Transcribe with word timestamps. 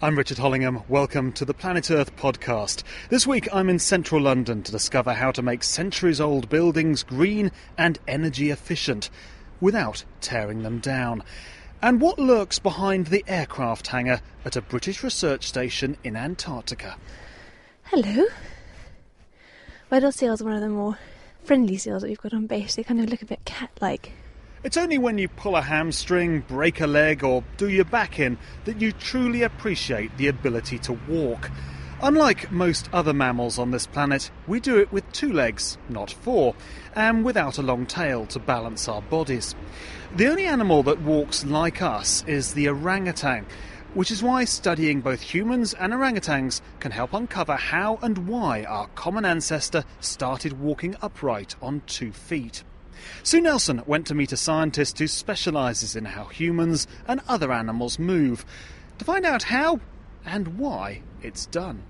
I'm 0.00 0.16
Richard 0.16 0.38
Hollingham. 0.38 0.84
Welcome 0.88 1.32
to 1.32 1.44
the 1.44 1.52
Planet 1.52 1.90
Earth 1.90 2.14
podcast. 2.14 2.84
This 3.08 3.26
week 3.26 3.48
I'm 3.52 3.68
in 3.68 3.80
central 3.80 4.20
London 4.20 4.62
to 4.62 4.70
discover 4.70 5.12
how 5.12 5.32
to 5.32 5.42
make 5.42 5.64
centuries 5.64 6.20
old 6.20 6.48
buildings 6.48 7.02
green 7.02 7.50
and 7.76 7.98
energy 8.06 8.50
efficient 8.50 9.10
without 9.60 10.04
tearing 10.20 10.62
them 10.62 10.78
down. 10.78 11.24
And 11.82 12.00
what 12.00 12.20
lurks 12.20 12.60
behind 12.60 13.08
the 13.08 13.24
aircraft 13.26 13.88
hangar 13.88 14.20
at 14.44 14.54
a 14.54 14.62
British 14.62 15.02
research 15.02 15.48
station 15.48 15.96
in 16.04 16.14
Antarctica. 16.14 16.96
Hello. 17.82 18.26
Weddell 19.90 20.12
seals 20.12 20.40
are 20.40 20.44
one 20.44 20.54
of 20.54 20.60
the 20.60 20.68
more 20.68 20.96
friendly 21.42 21.76
seals 21.76 22.02
that 22.02 22.08
we've 22.08 22.20
got 22.20 22.34
on 22.34 22.46
base. 22.46 22.76
They 22.76 22.84
kind 22.84 23.00
of 23.00 23.10
look 23.10 23.22
a 23.22 23.26
bit 23.26 23.44
cat 23.44 23.72
like. 23.80 24.12
It's 24.64 24.76
only 24.76 24.98
when 24.98 25.18
you 25.18 25.28
pull 25.28 25.54
a 25.54 25.62
hamstring, 25.62 26.40
break 26.40 26.80
a 26.80 26.88
leg, 26.88 27.22
or 27.22 27.44
do 27.56 27.68
your 27.68 27.84
back 27.84 28.18
in 28.18 28.38
that 28.64 28.80
you 28.80 28.90
truly 28.90 29.42
appreciate 29.42 30.16
the 30.16 30.26
ability 30.26 30.80
to 30.80 30.94
walk. 31.08 31.52
Unlike 32.02 32.50
most 32.50 32.88
other 32.92 33.12
mammals 33.12 33.60
on 33.60 33.70
this 33.70 33.86
planet, 33.86 34.32
we 34.48 34.58
do 34.58 34.76
it 34.78 34.92
with 34.92 35.10
two 35.12 35.32
legs, 35.32 35.78
not 35.88 36.10
four, 36.10 36.56
and 36.96 37.24
without 37.24 37.58
a 37.58 37.62
long 37.62 37.86
tail 37.86 38.26
to 38.26 38.40
balance 38.40 38.88
our 38.88 39.00
bodies. 39.00 39.54
The 40.16 40.26
only 40.26 40.46
animal 40.46 40.82
that 40.82 41.02
walks 41.02 41.44
like 41.44 41.80
us 41.80 42.24
is 42.26 42.54
the 42.54 42.68
orangutan, 42.68 43.46
which 43.94 44.10
is 44.10 44.24
why 44.24 44.44
studying 44.44 45.00
both 45.00 45.20
humans 45.20 45.72
and 45.72 45.92
orangutans 45.92 46.62
can 46.80 46.90
help 46.90 47.14
uncover 47.14 47.54
how 47.54 48.00
and 48.02 48.26
why 48.26 48.64
our 48.64 48.88
common 48.96 49.24
ancestor 49.24 49.84
started 50.00 50.60
walking 50.60 50.96
upright 51.00 51.54
on 51.62 51.82
two 51.86 52.10
feet. 52.10 52.64
Sue 53.22 53.40
Nelson 53.40 53.82
went 53.86 54.06
to 54.06 54.14
meet 54.14 54.32
a 54.32 54.36
scientist 54.36 54.98
who 54.98 55.06
specialises 55.06 55.96
in 55.96 56.04
how 56.04 56.24
humans 56.24 56.86
and 57.06 57.20
other 57.28 57.52
animals 57.52 57.98
move 57.98 58.44
to 58.98 59.04
find 59.04 59.24
out 59.24 59.44
how 59.44 59.80
and 60.24 60.58
why 60.58 61.02
it's 61.22 61.46
done. 61.46 61.82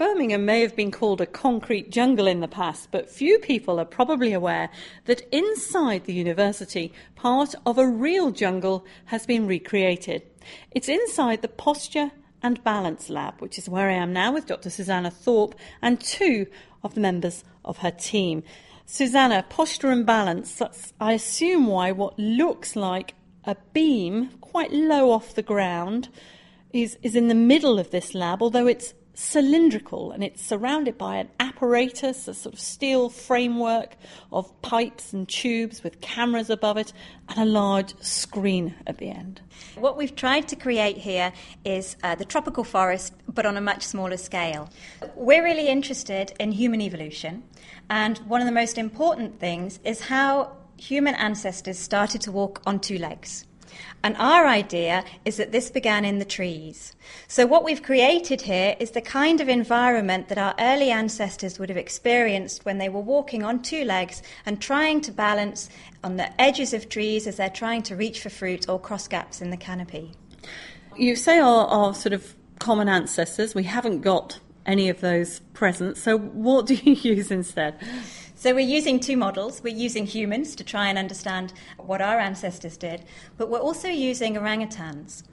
Birmingham 0.00 0.46
may 0.46 0.62
have 0.62 0.74
been 0.74 0.90
called 0.90 1.20
a 1.20 1.26
concrete 1.26 1.90
jungle 1.90 2.26
in 2.26 2.40
the 2.40 2.48
past, 2.48 2.88
but 2.90 3.10
few 3.10 3.38
people 3.38 3.78
are 3.78 3.84
probably 3.84 4.32
aware 4.32 4.70
that 5.04 5.28
inside 5.30 6.04
the 6.04 6.14
university, 6.14 6.90
part 7.16 7.54
of 7.66 7.76
a 7.76 7.86
real 7.86 8.30
jungle 8.30 8.86
has 9.04 9.26
been 9.26 9.46
recreated. 9.46 10.22
It's 10.70 10.88
inside 10.88 11.42
the 11.42 11.48
Posture 11.48 12.12
and 12.42 12.64
Balance 12.64 13.10
Lab, 13.10 13.42
which 13.42 13.58
is 13.58 13.68
where 13.68 13.90
I 13.90 13.94
am 13.94 14.14
now 14.14 14.32
with 14.32 14.46
Dr. 14.46 14.70
Susanna 14.70 15.10
Thorpe 15.10 15.54
and 15.82 16.00
two 16.00 16.46
of 16.82 16.94
the 16.94 17.00
members 17.02 17.44
of 17.62 17.78
her 17.78 17.90
team. 17.90 18.42
Susanna, 18.92 19.44
posture 19.48 19.92
and 19.92 20.04
balance, 20.04 20.52
that's, 20.56 20.92
I 21.00 21.12
assume, 21.12 21.68
why 21.68 21.92
what 21.92 22.18
looks 22.18 22.74
like 22.74 23.14
a 23.44 23.54
beam 23.72 24.30
quite 24.40 24.72
low 24.72 25.12
off 25.12 25.32
the 25.32 25.44
ground 25.44 26.08
is, 26.72 26.98
is 27.00 27.14
in 27.14 27.28
the 27.28 27.36
middle 27.36 27.78
of 27.78 27.92
this 27.92 28.16
lab, 28.16 28.42
although 28.42 28.66
it's 28.66 28.94
cylindrical 29.14 30.12
and 30.12 30.22
it's 30.22 30.42
surrounded 30.42 30.96
by 30.96 31.16
an 31.16 31.28
apparatus, 31.38 32.28
a 32.28 32.34
sort 32.34 32.54
of 32.54 32.60
steel 32.60 33.08
framework 33.08 33.96
of 34.32 34.60
pipes 34.62 35.12
and 35.12 35.28
tubes 35.28 35.82
with 35.82 36.00
cameras 36.00 36.50
above 36.50 36.76
it 36.76 36.92
and 37.28 37.38
a 37.38 37.44
large 37.44 37.94
screen 38.00 38.74
at 38.86 38.98
the 38.98 39.10
end. 39.10 39.40
What 39.76 39.96
we've 39.96 40.14
tried 40.14 40.48
to 40.48 40.56
create 40.56 40.96
here 40.96 41.32
is 41.64 41.96
uh, 42.02 42.14
the 42.14 42.24
tropical 42.24 42.64
forest, 42.64 43.14
but 43.28 43.46
on 43.46 43.56
a 43.56 43.60
much 43.60 43.82
smaller 43.82 44.16
scale. 44.16 44.70
We're 45.14 45.44
really 45.44 45.68
interested 45.68 46.32
in 46.40 46.52
human 46.52 46.80
evolution, 46.80 47.42
and 47.88 48.18
one 48.18 48.40
of 48.40 48.46
the 48.46 48.52
most 48.52 48.78
important 48.78 49.38
things 49.38 49.80
is 49.84 50.00
how 50.00 50.56
human 50.76 51.14
ancestors 51.14 51.78
started 51.78 52.22
to 52.22 52.32
walk 52.32 52.62
on 52.66 52.80
two 52.80 52.98
legs. 52.98 53.44
And 54.02 54.16
our 54.16 54.46
idea 54.46 55.04
is 55.24 55.36
that 55.36 55.52
this 55.52 55.70
began 55.70 56.04
in 56.04 56.18
the 56.18 56.24
trees. 56.24 56.94
So, 57.28 57.46
what 57.46 57.64
we've 57.64 57.82
created 57.82 58.40
here 58.40 58.76
is 58.80 58.92
the 58.92 59.00
kind 59.00 59.40
of 59.40 59.48
environment 59.48 60.28
that 60.28 60.38
our 60.38 60.54
early 60.58 60.90
ancestors 60.90 61.58
would 61.58 61.68
have 61.68 61.78
experienced 61.78 62.64
when 62.64 62.78
they 62.78 62.88
were 62.88 63.00
walking 63.00 63.42
on 63.42 63.62
two 63.62 63.84
legs 63.84 64.22
and 64.46 64.60
trying 64.60 65.00
to 65.02 65.12
balance 65.12 65.68
on 66.02 66.16
the 66.16 66.40
edges 66.40 66.72
of 66.72 66.88
trees 66.88 67.26
as 67.26 67.36
they're 67.36 67.50
trying 67.50 67.82
to 67.82 67.96
reach 67.96 68.20
for 68.20 68.30
fruit 68.30 68.68
or 68.68 68.80
cross 68.80 69.06
gaps 69.06 69.40
in 69.40 69.50
the 69.50 69.56
canopy. 69.56 70.12
You 70.96 71.16
say 71.16 71.38
our, 71.38 71.66
our 71.66 71.94
sort 71.94 72.12
of 72.12 72.34
common 72.58 72.88
ancestors, 72.88 73.54
we 73.54 73.64
haven't 73.64 74.00
got 74.00 74.40
any 74.66 74.88
of 74.88 75.00
those 75.00 75.40
present, 75.54 75.96
so 75.96 76.18
what 76.18 76.66
do 76.66 76.74
you 76.74 76.92
use 77.14 77.30
instead? 77.30 77.78
So 78.40 78.54
we're 78.54 78.60
using 78.60 79.00
two 79.00 79.18
models. 79.18 79.62
We're 79.62 79.76
using 79.76 80.06
humans 80.06 80.56
to 80.56 80.64
try 80.64 80.88
and 80.88 80.96
understand 80.96 81.52
what 81.76 82.00
our 82.00 82.18
ancestors 82.18 82.78
did, 82.78 83.04
but 83.36 83.50
we're 83.50 83.58
also 83.58 83.88
using 83.88 84.34
orangutans. 84.34 85.24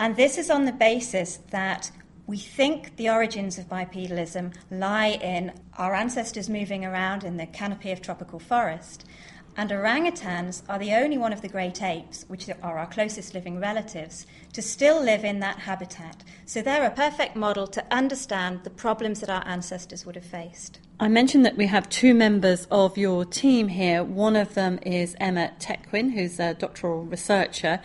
And 0.00 0.16
this 0.16 0.36
is 0.36 0.50
on 0.50 0.64
the 0.64 0.72
basis 0.72 1.38
that 1.50 1.92
we 2.26 2.36
think 2.36 2.96
the 2.96 3.10
origins 3.10 3.58
of 3.58 3.68
bipedalism 3.68 4.54
lie 4.72 5.20
in 5.22 5.52
our 5.76 5.94
ancestors 5.94 6.48
moving 6.48 6.84
around 6.84 7.22
in 7.22 7.36
the 7.36 7.46
canopy 7.46 7.92
of 7.92 8.02
tropical 8.02 8.40
forest. 8.40 9.04
And 9.56 9.70
orangutans 9.70 10.64
are 10.68 10.80
the 10.80 10.94
only 10.94 11.16
one 11.16 11.32
of 11.32 11.42
the 11.42 11.48
great 11.48 11.80
apes, 11.80 12.24
which 12.26 12.48
are 12.48 12.76
our 12.76 12.86
closest 12.88 13.34
living 13.34 13.60
relatives, 13.60 14.26
to 14.54 14.62
still 14.62 15.00
live 15.00 15.24
in 15.24 15.38
that 15.38 15.60
habitat. 15.60 16.24
So 16.44 16.60
they're 16.60 16.88
a 16.88 16.90
perfect 16.90 17.36
model 17.36 17.68
to 17.68 17.86
understand 17.94 18.64
the 18.64 18.70
problems 18.70 19.20
that 19.20 19.30
our 19.30 19.46
ancestors 19.46 20.04
would 20.04 20.16
have 20.16 20.24
faced. 20.24 20.80
I 21.00 21.06
mentioned 21.06 21.46
that 21.46 21.56
we 21.56 21.66
have 21.66 21.88
two 21.88 22.12
members 22.12 22.66
of 22.72 22.98
your 22.98 23.24
team 23.24 23.68
here. 23.68 24.02
One 24.02 24.34
of 24.34 24.54
them 24.54 24.80
is 24.82 25.14
Emma 25.20 25.52
Tecwyn, 25.60 26.12
who's 26.12 26.40
a 26.40 26.54
doctoral 26.54 27.04
researcher. 27.04 27.78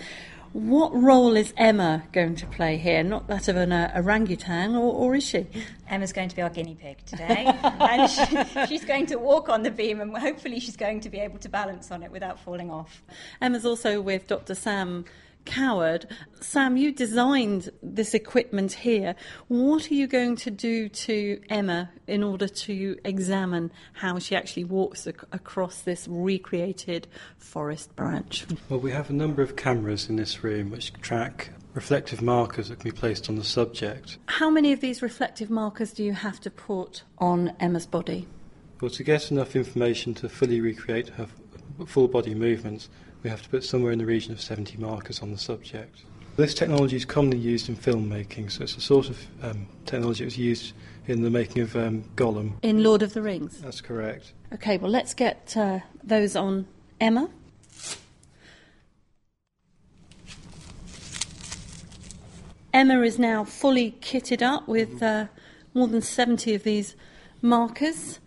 What 0.53 0.91
role 0.95 1.37
is 1.37 1.53
Emma 1.55 2.05
going 2.11 2.35
to 2.37 2.47
play 2.47 2.77
here? 2.77 3.03
Not 3.03 3.27
that 3.27 3.47
of 3.47 3.55
an 3.55 3.71
uh, 3.71 3.91
orangutan, 3.95 4.75
or, 4.75 4.91
or, 4.91 5.15
is 5.15 5.23
she? 5.23 5.45
Emma's 5.87 6.11
going 6.11 6.29
to 6.29 6.35
be 6.35 6.41
our 6.41 6.49
guinea 6.49 6.73
pig 6.73 7.05
today. 7.05 7.45
and 7.63 8.09
she, 8.09 8.65
she's 8.67 8.85
going 8.85 9.05
to 9.07 9.17
walk 9.17 9.47
on 9.47 9.61
the 9.61 9.71
beam, 9.71 10.01
and 10.01 10.17
hopefully, 10.17 10.59
she's 10.59 10.77
going 10.77 10.99
to 11.01 11.09
be 11.09 11.19
able 11.19 11.37
to 11.39 11.49
balance 11.49 11.91
on 11.91 12.01
it 12.01 12.11
without 12.11 12.39
falling 12.39 12.71
off. 12.71 13.03
Emma's 13.39 13.65
also 13.65 14.01
with 14.01 14.25
Dr. 14.25 14.55
Sam 14.55 15.05
Coward. 15.45 16.07
Sam, 16.39 16.77
you 16.77 16.91
designed 16.91 17.69
this 17.81 18.13
equipment 18.13 18.73
here. 18.73 19.15
What 19.47 19.89
are 19.91 19.93
you 19.93 20.07
going 20.07 20.35
to 20.37 20.51
do 20.51 20.89
to 20.89 21.41
Emma 21.49 21.89
in 22.07 22.23
order 22.23 22.47
to 22.47 22.97
examine 23.03 23.71
how 23.93 24.19
she 24.19 24.35
actually 24.35 24.65
walks 24.65 25.07
ac- 25.07 25.17
across 25.31 25.81
this 25.81 26.07
recreated 26.09 27.07
forest 27.37 27.95
branch? 27.95 28.45
Well, 28.69 28.79
we 28.79 28.91
have 28.91 29.09
a 29.09 29.13
number 29.13 29.41
of 29.41 29.55
cameras 29.55 30.09
in 30.09 30.15
this 30.15 30.43
room 30.43 30.71
which 30.71 30.93
track 31.01 31.49
reflective 31.73 32.21
markers 32.21 32.69
that 32.69 32.79
can 32.79 32.91
be 32.91 32.95
placed 32.95 33.29
on 33.29 33.35
the 33.35 33.43
subject. 33.43 34.17
How 34.27 34.49
many 34.49 34.73
of 34.73 34.79
these 34.79 35.01
reflective 35.01 35.49
markers 35.49 35.91
do 35.91 36.03
you 36.03 36.13
have 36.13 36.39
to 36.41 36.51
put 36.51 37.03
on 37.17 37.53
Emma's 37.59 37.85
body? 37.87 38.27
Well, 38.81 38.91
to 38.91 39.03
get 39.03 39.31
enough 39.31 39.55
information 39.55 40.13
to 40.15 40.29
fully 40.29 40.61
recreate 40.61 41.09
her 41.09 41.27
full 41.87 42.07
body 42.07 42.35
movements, 42.35 42.89
we 43.23 43.29
have 43.29 43.41
to 43.41 43.49
put 43.49 43.63
somewhere 43.63 43.91
in 43.91 43.99
the 43.99 44.05
region 44.05 44.33
of 44.33 44.41
70 44.41 44.77
markers 44.77 45.21
on 45.21 45.31
the 45.31 45.37
subject. 45.37 46.03
This 46.35 46.53
technology 46.53 46.95
is 46.95 47.05
commonly 47.05 47.37
used 47.37 47.69
in 47.69 47.75
filmmaking, 47.75 48.51
so 48.51 48.63
it's 48.63 48.75
a 48.75 48.81
sort 48.81 49.09
of 49.09 49.25
um, 49.41 49.67
technology 49.85 50.23
that 50.23 50.27
was 50.27 50.37
used 50.37 50.73
in 51.07 51.21
the 51.21 51.29
making 51.29 51.61
of 51.61 51.75
um, 51.75 52.03
Gollum. 52.15 52.53
In 52.61 52.83
Lord 52.83 53.01
of 53.01 53.13
the 53.13 53.21
Rings? 53.21 53.59
That's 53.59 53.81
correct. 53.81 54.33
Okay, 54.53 54.77
well, 54.77 54.91
let's 54.91 55.13
get 55.13 55.55
uh, 55.55 55.79
those 56.03 56.35
on 56.35 56.67
Emma. 56.99 57.29
Emma 62.73 63.01
is 63.01 63.19
now 63.19 63.43
fully 63.43 63.95
kitted 64.01 64.41
up 64.41 64.67
with 64.67 65.03
uh, 65.03 65.27
more 65.75 65.87
than 65.87 66.01
70 66.01 66.55
of 66.55 66.63
these 66.63 66.95
markers. 67.41 68.19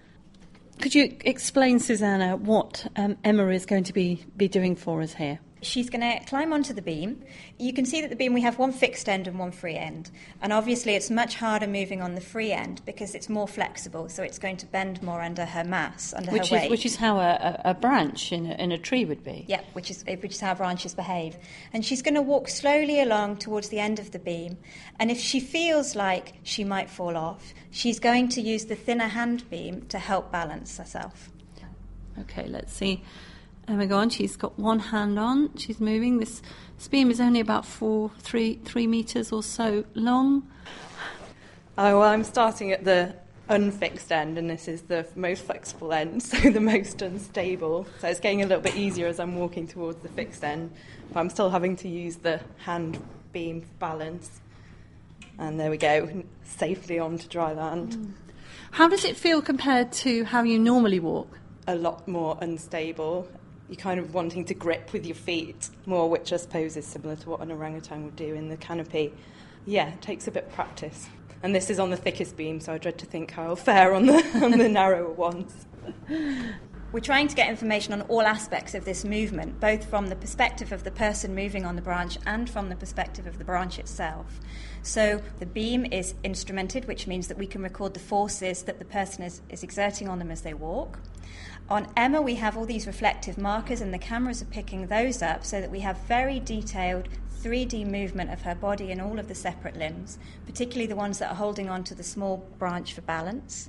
Could 0.80 0.94
you 0.94 1.16
explain, 1.24 1.78
Susanna, 1.78 2.36
what 2.36 2.86
um, 2.96 3.16
Emma 3.24 3.48
is 3.48 3.66
going 3.66 3.84
to 3.84 3.92
be, 3.92 4.24
be 4.36 4.46
doing 4.48 4.76
for 4.76 5.00
us 5.02 5.14
here? 5.14 5.40
She's 5.62 5.88
going 5.88 6.02
to 6.02 6.24
climb 6.26 6.52
onto 6.52 6.74
the 6.74 6.82
beam. 6.82 7.22
You 7.58 7.72
can 7.72 7.86
see 7.86 8.00
that 8.02 8.10
the 8.10 8.16
beam 8.16 8.34
we 8.34 8.42
have 8.42 8.58
one 8.58 8.72
fixed 8.72 9.08
end 9.08 9.26
and 9.26 9.38
one 9.38 9.52
free 9.52 9.76
end. 9.76 10.10
And 10.42 10.52
obviously, 10.52 10.94
it's 10.94 11.10
much 11.10 11.36
harder 11.36 11.66
moving 11.66 12.02
on 12.02 12.14
the 12.14 12.20
free 12.20 12.52
end 12.52 12.82
because 12.84 13.14
it's 13.14 13.28
more 13.28 13.48
flexible, 13.48 14.08
so 14.08 14.22
it's 14.22 14.38
going 14.38 14.58
to 14.58 14.66
bend 14.66 15.02
more 15.02 15.22
under 15.22 15.46
her 15.46 15.64
mass, 15.64 16.12
under 16.12 16.30
which 16.30 16.50
her 16.50 16.56
is, 16.56 16.62
weight. 16.62 16.70
Which 16.70 16.84
is 16.84 16.96
how 16.96 17.18
a, 17.18 17.60
a 17.64 17.74
branch 17.74 18.32
in 18.32 18.46
a, 18.46 18.54
in 18.54 18.70
a 18.70 18.78
tree 18.78 19.04
would 19.04 19.24
be. 19.24 19.46
Yeah, 19.48 19.62
which 19.72 19.90
is, 19.90 20.04
which 20.06 20.32
is 20.32 20.40
how 20.40 20.54
branches 20.54 20.94
behave. 20.94 21.36
And 21.72 21.84
she's 21.84 22.02
going 22.02 22.14
to 22.14 22.22
walk 22.22 22.48
slowly 22.48 23.00
along 23.00 23.38
towards 23.38 23.70
the 23.70 23.80
end 23.80 23.98
of 23.98 24.10
the 24.10 24.18
beam. 24.18 24.58
And 25.00 25.10
if 25.10 25.18
she 25.18 25.40
feels 25.40 25.96
like 25.96 26.34
she 26.42 26.64
might 26.64 26.90
fall 26.90 27.16
off, 27.16 27.54
she's 27.70 27.98
going 27.98 28.28
to 28.30 28.42
use 28.42 28.66
the 28.66 28.76
thinner 28.76 29.08
hand 29.08 29.48
beam 29.48 29.86
to 29.88 29.98
help 29.98 30.30
balance 30.30 30.76
herself. 30.76 31.30
Okay, 32.20 32.46
let's 32.46 32.72
see. 32.72 33.02
Emma 33.68 33.86
go 33.86 33.96
on. 33.96 34.10
She's 34.10 34.36
got 34.36 34.58
one 34.58 34.78
hand 34.78 35.18
on. 35.18 35.56
She's 35.56 35.80
moving. 35.80 36.18
This, 36.18 36.42
beam 36.90 37.10
is 37.10 37.20
only 37.20 37.40
about 37.40 37.66
four, 37.66 38.10
three, 38.18 38.60
three 38.64 38.86
meters 38.86 39.32
or 39.32 39.42
so 39.42 39.84
long. 39.94 40.48
Oh, 41.78 41.98
well, 41.98 42.08
I'm 42.08 42.24
starting 42.24 42.72
at 42.72 42.84
the 42.84 43.14
unfixed 43.48 44.10
end, 44.10 44.38
and 44.38 44.48
this 44.48 44.68
is 44.68 44.82
the 44.82 45.06
most 45.14 45.44
flexible 45.44 45.92
end, 45.92 46.22
so 46.22 46.50
the 46.50 46.60
most 46.60 47.02
unstable. 47.02 47.86
So 47.98 48.08
it's 48.08 48.20
getting 48.20 48.42
a 48.42 48.46
little 48.46 48.62
bit 48.62 48.76
easier 48.76 49.06
as 49.06 49.20
I'm 49.20 49.36
walking 49.36 49.66
towards 49.66 50.00
the 50.02 50.08
fixed 50.08 50.44
end, 50.44 50.70
but 51.12 51.20
I'm 51.20 51.30
still 51.30 51.50
having 51.50 51.76
to 51.76 51.88
use 51.88 52.16
the 52.16 52.40
hand 52.58 53.02
beam 53.32 53.66
balance. 53.78 54.40
And 55.38 55.60
there 55.60 55.70
we 55.70 55.76
go, 55.76 56.24
safely 56.44 56.98
on 56.98 57.18
to 57.18 57.28
dry 57.28 57.52
land. 57.52 57.94
Hmm. 57.94 58.10
How 58.70 58.88
does 58.88 59.04
it 59.04 59.16
feel 59.16 59.42
compared 59.42 59.92
to 59.92 60.24
how 60.24 60.42
you 60.42 60.58
normally 60.58 61.00
walk? 61.00 61.38
A 61.66 61.74
lot 61.74 62.06
more 62.08 62.38
unstable. 62.40 63.28
You're 63.68 63.76
kind 63.76 63.98
of 63.98 64.14
wanting 64.14 64.44
to 64.46 64.54
grip 64.54 64.92
with 64.92 65.06
your 65.06 65.16
feet 65.16 65.70
more, 65.86 66.08
which 66.08 66.32
I 66.32 66.36
suppose 66.36 66.76
is 66.76 66.86
similar 66.86 67.16
to 67.16 67.30
what 67.30 67.40
an 67.40 67.50
orangutan 67.50 68.04
would 68.04 68.16
do 68.16 68.34
in 68.34 68.48
the 68.48 68.56
canopy. 68.56 69.12
Yeah, 69.64 69.88
it 69.88 70.02
takes 70.02 70.28
a 70.28 70.30
bit 70.30 70.44
of 70.44 70.52
practice. 70.52 71.08
And 71.42 71.54
this 71.54 71.68
is 71.70 71.78
on 71.78 71.90
the 71.90 71.96
thickest 71.96 72.36
beam, 72.36 72.60
so 72.60 72.72
I 72.72 72.78
dread 72.78 72.98
to 72.98 73.06
think 73.06 73.32
how 73.32 73.44
I'll 73.44 73.56
fare 73.56 73.92
on 73.92 74.06
the, 74.06 74.14
on 74.42 74.52
the 74.52 74.68
narrower 74.68 75.10
ones. 75.10 75.66
We're 76.92 77.00
trying 77.00 77.28
to 77.28 77.34
get 77.34 77.50
information 77.50 77.92
on 77.92 78.02
all 78.02 78.22
aspects 78.22 78.74
of 78.74 78.84
this 78.84 79.04
movement, 79.04 79.60
both 79.60 79.84
from 79.84 80.06
the 80.06 80.16
perspective 80.16 80.72
of 80.72 80.84
the 80.84 80.92
person 80.92 81.34
moving 81.34 81.66
on 81.66 81.76
the 81.76 81.82
branch 81.82 82.18
and 82.24 82.48
from 82.48 82.68
the 82.68 82.76
perspective 82.76 83.26
of 83.26 83.38
the 83.38 83.44
branch 83.44 83.78
itself. 83.78 84.40
So 84.86 85.20
the 85.40 85.46
beam 85.46 85.84
is 85.84 86.14
instrumented, 86.22 86.84
which 86.86 87.08
means 87.08 87.26
that 87.26 87.36
we 87.36 87.48
can 87.48 87.60
record 87.60 87.92
the 87.92 87.98
forces 87.98 88.62
that 88.62 88.78
the 88.78 88.84
person 88.84 89.24
is, 89.24 89.42
is 89.48 89.64
exerting 89.64 90.08
on 90.08 90.20
them 90.20 90.30
as 90.30 90.42
they 90.42 90.54
walk. 90.54 91.00
On 91.68 91.88
Emma, 91.96 92.22
we 92.22 92.36
have 92.36 92.56
all 92.56 92.66
these 92.66 92.86
reflective 92.86 93.36
markers, 93.36 93.80
and 93.80 93.92
the 93.92 93.98
cameras 93.98 94.42
are 94.42 94.46
picking 94.46 94.86
those 94.86 95.22
up 95.22 95.44
so 95.44 95.60
that 95.60 95.72
we 95.72 95.80
have 95.80 95.98
very 96.02 96.38
detailed 96.38 97.08
3D 97.42 97.84
movement 97.84 98.30
of 98.30 98.42
her 98.42 98.54
body 98.54 98.92
and 98.92 99.00
all 99.00 99.18
of 99.18 99.26
the 99.26 99.34
separate 99.34 99.76
limbs, 99.76 100.18
particularly 100.46 100.86
the 100.86 100.94
ones 100.94 101.18
that 101.18 101.32
are 101.32 101.36
holding 101.36 101.68
on 101.68 101.82
to 101.82 101.94
the 101.96 102.04
small 102.04 102.48
branch 102.56 102.92
for 102.92 103.00
balance. 103.00 103.68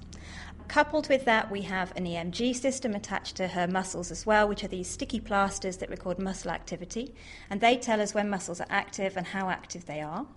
Coupled 0.68 1.08
with 1.08 1.24
that, 1.24 1.50
we 1.50 1.62
have 1.62 1.94
an 1.96 2.06
EMG 2.06 2.54
system 2.54 2.94
attached 2.94 3.38
to 3.38 3.48
her 3.48 3.68
muscles 3.68 4.12
as 4.12 4.26
well, 4.26 4.48
which 4.50 4.66
are 4.66 4.68
these 4.68 4.90
sticky 4.90 5.22
plasters 5.22 5.78
that 5.78 5.90
record 5.90 6.20
muscle 6.20 6.52
activity, 6.52 7.16
and 7.50 7.62
they 7.62 7.78
tell 7.78 8.02
us 8.02 8.14
when 8.14 8.30
muscles 8.30 8.60
are 8.60 8.68
active 8.70 9.16
and 9.16 9.28
how 9.28 9.50
active 9.50 9.86
they 9.86 10.02
are. 10.02 10.28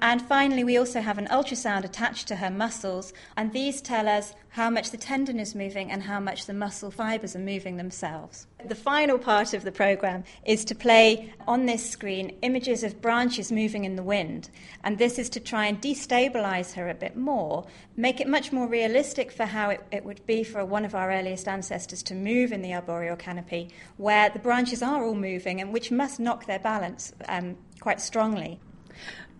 And 0.00 0.22
finally, 0.22 0.62
we 0.62 0.78
also 0.78 1.00
have 1.00 1.18
an 1.18 1.26
ultrasound 1.26 1.84
attached 1.84 2.28
to 2.28 2.36
her 2.36 2.50
muscles, 2.50 3.12
and 3.36 3.52
these 3.52 3.80
tell 3.80 4.08
us 4.08 4.32
how 4.50 4.70
much 4.70 4.90
the 4.90 4.96
tendon 4.96 5.40
is 5.40 5.56
moving 5.56 5.90
and 5.90 6.04
how 6.04 6.20
much 6.20 6.46
the 6.46 6.54
muscle 6.54 6.90
fibers 6.90 7.34
are 7.34 7.40
moving 7.40 7.76
themselves. 7.76 8.46
The 8.64 8.76
final 8.76 9.18
part 9.18 9.54
of 9.54 9.64
the 9.64 9.72
program 9.72 10.22
is 10.44 10.64
to 10.66 10.74
play 10.74 11.32
on 11.48 11.66
this 11.66 11.88
screen 11.88 12.36
images 12.42 12.84
of 12.84 13.00
branches 13.00 13.50
moving 13.50 13.84
in 13.84 13.96
the 13.96 14.02
wind, 14.02 14.50
and 14.84 14.98
this 14.98 15.18
is 15.18 15.28
to 15.30 15.40
try 15.40 15.66
and 15.66 15.80
destabilize 15.82 16.74
her 16.74 16.88
a 16.88 16.94
bit 16.94 17.16
more, 17.16 17.66
make 17.96 18.20
it 18.20 18.28
much 18.28 18.52
more 18.52 18.68
realistic 18.68 19.32
for 19.32 19.46
how 19.46 19.70
it, 19.70 19.84
it 19.90 20.04
would 20.04 20.24
be 20.26 20.44
for 20.44 20.64
one 20.64 20.84
of 20.84 20.94
our 20.94 21.10
earliest 21.10 21.48
ancestors 21.48 22.04
to 22.04 22.14
move 22.14 22.52
in 22.52 22.62
the 22.62 22.72
arboreal 22.72 23.16
canopy, 23.16 23.68
where 23.96 24.30
the 24.30 24.38
branches 24.38 24.80
are 24.80 25.04
all 25.04 25.14
moving 25.14 25.60
and 25.60 25.72
which 25.72 25.90
must 25.90 26.20
knock 26.20 26.46
their 26.46 26.60
balance 26.60 27.12
um, 27.28 27.56
quite 27.80 28.00
strongly. 28.00 28.60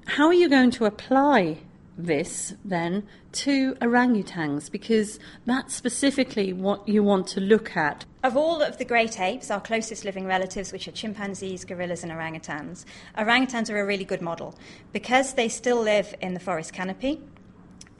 How 0.08 0.26
are 0.26 0.34
you 0.34 0.48
going 0.48 0.70
to 0.72 0.86
apply 0.86 1.58
this 1.98 2.54
then 2.64 3.06
to 3.32 3.74
orangutans? 3.74 4.70
Because 4.70 5.20
that's 5.44 5.74
specifically 5.74 6.54
what 6.54 6.88
you 6.88 7.02
want 7.02 7.26
to 7.28 7.40
look 7.40 7.76
at. 7.76 8.06
Of 8.24 8.34
all 8.34 8.62
of 8.62 8.78
the 8.78 8.86
great 8.86 9.20
apes, 9.20 9.50
our 9.50 9.60
closest 9.60 10.06
living 10.06 10.24
relatives, 10.24 10.72
which 10.72 10.88
are 10.88 10.92
chimpanzees, 10.92 11.66
gorillas, 11.66 12.02
and 12.02 12.10
orangutans, 12.10 12.86
orangutans 13.18 13.70
are 13.70 13.78
a 13.78 13.84
really 13.84 14.06
good 14.06 14.22
model 14.22 14.54
because 14.94 15.34
they 15.34 15.48
still 15.48 15.80
live 15.80 16.14
in 16.22 16.32
the 16.32 16.40
forest 16.40 16.72
canopy. 16.72 17.20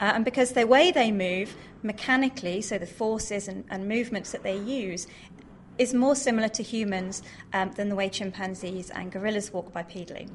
Uh, 0.01 0.13
and 0.15 0.25
because 0.25 0.53
the 0.53 0.65
way 0.65 0.91
they 0.91 1.11
move 1.11 1.55
mechanically, 1.83 2.59
so 2.61 2.79
the 2.79 2.87
forces 2.87 3.47
and, 3.47 3.65
and 3.69 3.87
movements 3.87 4.31
that 4.31 4.41
they 4.41 4.57
use, 4.57 5.05
is 5.79 5.93
more 5.93 6.15
similar 6.15 6.49
to 6.49 6.61
humans 6.61 7.23
um, 7.53 7.71
than 7.71 7.89
the 7.89 7.95
way 7.95 8.09
chimpanzees 8.09 8.91
and 8.91 9.11
gorillas 9.11 9.51
walk 9.51 9.73
bipedally. 9.73 10.29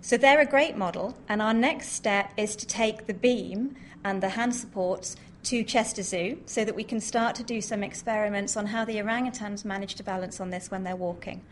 So 0.00 0.16
they're 0.16 0.40
a 0.40 0.46
great 0.46 0.76
model, 0.76 1.16
and 1.28 1.40
our 1.40 1.54
next 1.54 1.92
step 1.92 2.32
is 2.36 2.56
to 2.56 2.66
take 2.66 3.06
the 3.06 3.14
beam 3.14 3.76
and 4.04 4.22
the 4.22 4.30
hand 4.30 4.54
supports 4.54 5.16
to 5.44 5.62
Chester 5.62 6.02
Zoo 6.02 6.38
so 6.46 6.64
that 6.64 6.74
we 6.74 6.84
can 6.84 7.00
start 7.00 7.34
to 7.36 7.42
do 7.42 7.60
some 7.60 7.82
experiments 7.82 8.56
on 8.56 8.66
how 8.66 8.84
the 8.84 8.96
orangutans 8.96 9.64
manage 9.64 9.94
to 9.96 10.02
balance 10.02 10.40
on 10.40 10.50
this 10.50 10.70
when 10.70 10.84
they're 10.84 10.96
walking. 10.96 11.42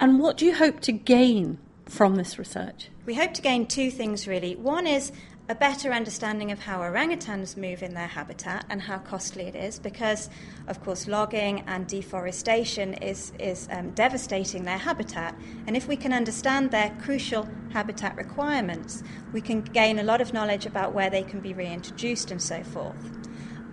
And 0.00 0.18
what 0.18 0.36
do 0.36 0.46
you 0.46 0.54
hope 0.54 0.80
to 0.80 0.92
gain 0.92 1.58
from 1.86 2.16
this 2.16 2.38
research? 2.38 2.88
We 3.04 3.14
hope 3.14 3.34
to 3.34 3.42
gain 3.42 3.66
two 3.66 3.90
things 3.90 4.26
really. 4.26 4.56
One 4.56 4.86
is 4.86 5.12
a 5.48 5.54
better 5.54 5.92
understanding 5.92 6.50
of 6.50 6.58
how 6.58 6.80
orangutans 6.80 7.56
move 7.56 7.82
in 7.82 7.94
their 7.94 8.08
habitat 8.08 8.64
and 8.68 8.82
how 8.82 8.98
costly 8.98 9.44
it 9.44 9.54
is, 9.54 9.78
because, 9.78 10.28
of 10.66 10.82
course, 10.82 11.06
logging 11.06 11.62
and 11.68 11.86
deforestation 11.86 12.94
is, 12.94 13.32
is 13.38 13.68
um, 13.70 13.90
devastating 13.90 14.64
their 14.64 14.78
habitat. 14.78 15.36
And 15.68 15.76
if 15.76 15.86
we 15.86 15.96
can 15.96 16.12
understand 16.12 16.72
their 16.72 16.90
crucial 17.00 17.48
habitat 17.72 18.16
requirements, 18.16 19.04
we 19.32 19.40
can 19.40 19.60
gain 19.60 20.00
a 20.00 20.02
lot 20.02 20.20
of 20.20 20.32
knowledge 20.32 20.66
about 20.66 20.92
where 20.92 21.10
they 21.10 21.22
can 21.22 21.38
be 21.38 21.54
reintroduced 21.54 22.32
and 22.32 22.42
so 22.42 22.64
forth. 22.64 22.96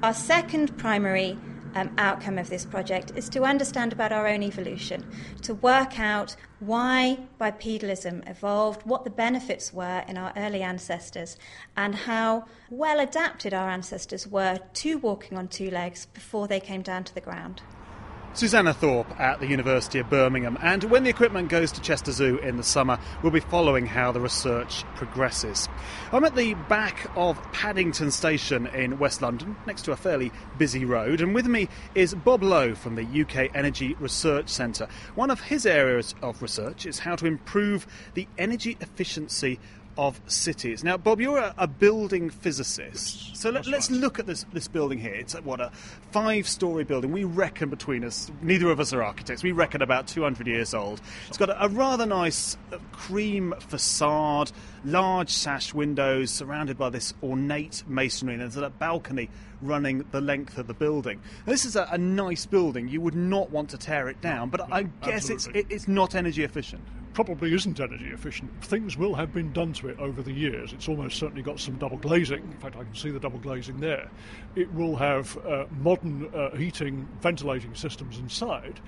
Our 0.03 0.13
second 0.13 0.77
primary 0.77 1.39
um, 1.75 1.93
outcome 1.97 2.37
of 2.37 2.49
this 2.49 2.65
project 2.65 3.11
is 3.15 3.29
to 3.29 3.43
understand 3.43 3.93
about 3.93 4.11
our 4.11 4.27
own 4.27 4.43
evolution, 4.43 5.05
to 5.41 5.53
work 5.55 5.99
out 5.99 6.35
why 6.59 7.19
bipedalism 7.39 8.27
evolved, 8.29 8.83
what 8.83 9.03
the 9.03 9.09
benefits 9.09 9.73
were 9.73 10.03
in 10.07 10.17
our 10.17 10.33
early 10.37 10.61
ancestors, 10.61 11.37
and 11.75 11.95
how 11.95 12.45
well 12.69 12.99
adapted 12.99 13.53
our 13.53 13.69
ancestors 13.69 14.27
were 14.27 14.59
to 14.73 14.97
walking 14.97 15.37
on 15.37 15.47
two 15.47 15.69
legs 15.69 16.05
before 16.07 16.47
they 16.47 16.59
came 16.59 16.81
down 16.81 17.03
to 17.03 17.13
the 17.13 17.21
ground. 17.21 17.61
Susanna 18.35 18.73
Thorpe 18.73 19.19
at 19.19 19.39
the 19.39 19.45
University 19.45 19.99
of 19.99 20.09
Birmingham, 20.09 20.57
and 20.59 20.83
when 20.85 21.03
the 21.03 21.09
equipment 21.11 21.49
goes 21.49 21.71
to 21.71 21.81
Chester 21.81 22.11
Zoo 22.11 22.39
in 22.39 22.57
the 22.57 22.63
summer, 22.63 22.97
we'll 23.21 23.31
be 23.31 23.39
following 23.39 23.85
how 23.85 24.11
the 24.11 24.19
research 24.19 24.83
progresses. 24.95 25.69
I'm 26.11 26.23
at 26.23 26.35
the 26.35 26.55
back 26.55 27.11
of 27.15 27.39
Paddington 27.51 28.09
Station 28.09 28.65
in 28.65 28.97
West 28.97 29.21
London, 29.21 29.55
next 29.67 29.83
to 29.83 29.91
a 29.91 29.95
fairly 29.95 30.31
busy 30.57 30.83
road, 30.83 31.21
and 31.21 31.35
with 31.35 31.45
me 31.45 31.69
is 31.93 32.15
Bob 32.15 32.41
Lowe 32.41 32.73
from 32.73 32.95
the 32.95 33.21
UK 33.21 33.55
Energy 33.55 33.95
Research 33.99 34.49
Centre. 34.49 34.87
One 35.13 35.29
of 35.29 35.39
his 35.39 35.67
areas 35.67 36.15
of 36.23 36.41
research 36.41 36.87
is 36.87 36.97
how 36.97 37.15
to 37.17 37.27
improve 37.27 37.85
the 38.15 38.27
energy 38.39 38.77
efficiency 38.81 39.59
of 39.97 40.19
cities. 40.27 40.83
Now, 40.83 40.97
Bob, 40.97 41.21
you're 41.21 41.37
a, 41.37 41.53
a 41.57 41.67
building 41.67 42.29
physicist. 42.29 43.29
Yes, 43.29 43.39
so 43.39 43.49
let, 43.49 43.67
us 43.67 43.91
right. 43.91 43.99
look 43.99 44.19
at 44.19 44.25
this, 44.25 44.45
this 44.53 44.67
building 44.67 44.99
here. 44.99 45.13
It's, 45.13 45.33
what, 45.33 45.59
a 45.59 45.71
five 46.11 46.47
story 46.47 46.83
building. 46.83 47.11
We 47.11 47.23
reckon 47.23 47.69
between 47.69 48.03
us, 48.03 48.31
neither 48.41 48.69
of 48.69 48.79
us 48.79 48.93
are 48.93 49.03
architects, 49.03 49.43
we 49.43 49.51
reckon 49.51 49.81
about 49.81 50.07
200 50.07 50.47
years 50.47 50.73
old. 50.73 51.01
It's 51.27 51.37
got 51.37 51.49
a, 51.49 51.65
a 51.65 51.69
rather 51.69 52.05
nice 52.05 52.57
uh, 52.71 52.77
cream 52.91 53.53
facade, 53.59 54.51
large 54.83 55.29
sash 55.29 55.73
windows 55.73 56.31
surrounded 56.31 56.77
by 56.77 56.89
this 56.89 57.13
ornate 57.21 57.83
masonry, 57.87 58.33
and 58.33 58.41
there's 58.41 58.57
a 58.57 58.69
balcony 58.69 59.29
running 59.61 60.05
the 60.11 60.21
length 60.21 60.57
of 60.57 60.67
the 60.67 60.73
building. 60.73 61.21
Now, 61.45 61.51
this 61.51 61.65
is 61.65 61.75
a, 61.75 61.87
a 61.91 61.97
nice 61.97 62.45
building. 62.45 62.87
You 62.87 63.01
would 63.01 63.15
not 63.15 63.49
want 63.51 63.69
to 63.69 63.77
tear 63.77 64.09
it 64.09 64.21
down, 64.21 64.49
but 64.49 64.71
I 64.71 64.83
guess 65.03 65.29
it's, 65.29 65.47
it, 65.47 65.67
it's 65.69 65.87
not 65.87 66.15
energy 66.15 66.43
efficient. 66.43 66.83
Probably 67.13 67.53
isn't 67.53 67.79
energy 67.79 68.07
efficient. 68.07 68.51
Things 68.63 68.97
will 68.97 69.13
have 69.15 69.33
been 69.33 69.51
done 69.53 69.73
to 69.73 69.89
it 69.89 69.99
over 69.99 70.21
the 70.21 70.33
years. 70.33 70.73
It's 70.73 70.89
almost 70.89 71.17
certainly 71.17 71.43
got 71.43 71.59
some 71.59 71.75
double 71.75 71.97
glazing. 71.97 72.43
In 72.43 72.57
fact, 72.57 72.75
I 72.75 72.83
can 72.83 72.95
see 72.95 73.11
the 73.11 73.19
double 73.19 73.39
glazing 73.39 73.79
there. 73.79 74.09
It 74.55 74.73
will 74.73 74.95
have 74.95 75.37
uh, 75.45 75.65
modern 75.79 76.33
uh, 76.33 76.55
heating, 76.55 77.07
ventilating 77.21 77.75
systems 77.75 78.17
inside, 78.17 78.79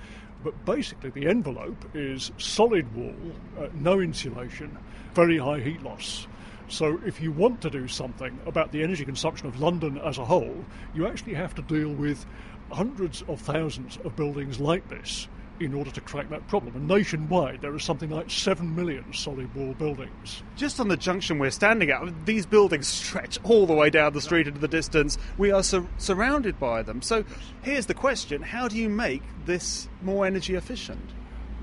but 0.42 0.64
basically 0.64 1.10
the 1.10 1.28
envelope 1.28 1.84
is 1.94 2.32
solid 2.38 2.92
wall, 2.94 3.14
uh, 3.58 3.68
no 3.74 4.00
insulation, 4.00 4.76
very 5.14 5.38
high 5.38 5.60
heat 5.60 5.82
loss. 5.82 6.26
So, 6.68 7.00
if 7.06 7.20
you 7.20 7.30
want 7.30 7.60
to 7.60 7.70
do 7.70 7.86
something 7.86 8.40
about 8.44 8.72
the 8.72 8.82
energy 8.82 9.04
consumption 9.04 9.46
of 9.46 9.60
London 9.60 9.98
as 9.98 10.18
a 10.18 10.24
whole, 10.24 10.64
you 10.94 11.06
actually 11.06 11.34
have 11.34 11.54
to 11.54 11.62
deal 11.62 11.92
with 11.92 12.26
hundreds 12.72 13.22
of 13.28 13.40
thousands 13.40 13.98
of 14.04 14.16
buildings 14.16 14.58
like 14.58 14.88
this 14.88 15.28
in 15.60 15.74
order 15.74 15.90
to 15.90 16.00
crack 16.00 16.28
that 16.30 16.46
problem. 16.48 16.74
And 16.76 16.88
nationwide, 16.88 17.60
there 17.60 17.74
are 17.74 17.78
something 17.78 18.10
like 18.10 18.30
7 18.30 18.74
million 18.74 19.12
solid 19.12 19.54
wall 19.54 19.74
buildings. 19.74 20.42
Just 20.56 20.80
on 20.80 20.88
the 20.88 20.96
junction 20.96 21.38
we're 21.38 21.50
standing 21.50 21.90
at, 21.90 22.26
these 22.26 22.46
buildings 22.46 22.86
stretch 22.86 23.38
all 23.44 23.66
the 23.66 23.74
way 23.74 23.90
down 23.90 24.12
the 24.12 24.20
street 24.20 24.46
into 24.46 24.60
the 24.60 24.68
distance. 24.68 25.18
We 25.38 25.50
are 25.50 25.62
sur- 25.62 25.88
surrounded 25.98 26.58
by 26.58 26.82
them. 26.82 27.02
So 27.02 27.24
here's 27.62 27.86
the 27.86 27.94
question 27.94 28.42
how 28.42 28.68
do 28.68 28.76
you 28.76 28.88
make 28.88 29.22
this 29.44 29.88
more 30.02 30.26
energy 30.26 30.54
efficient? 30.54 31.10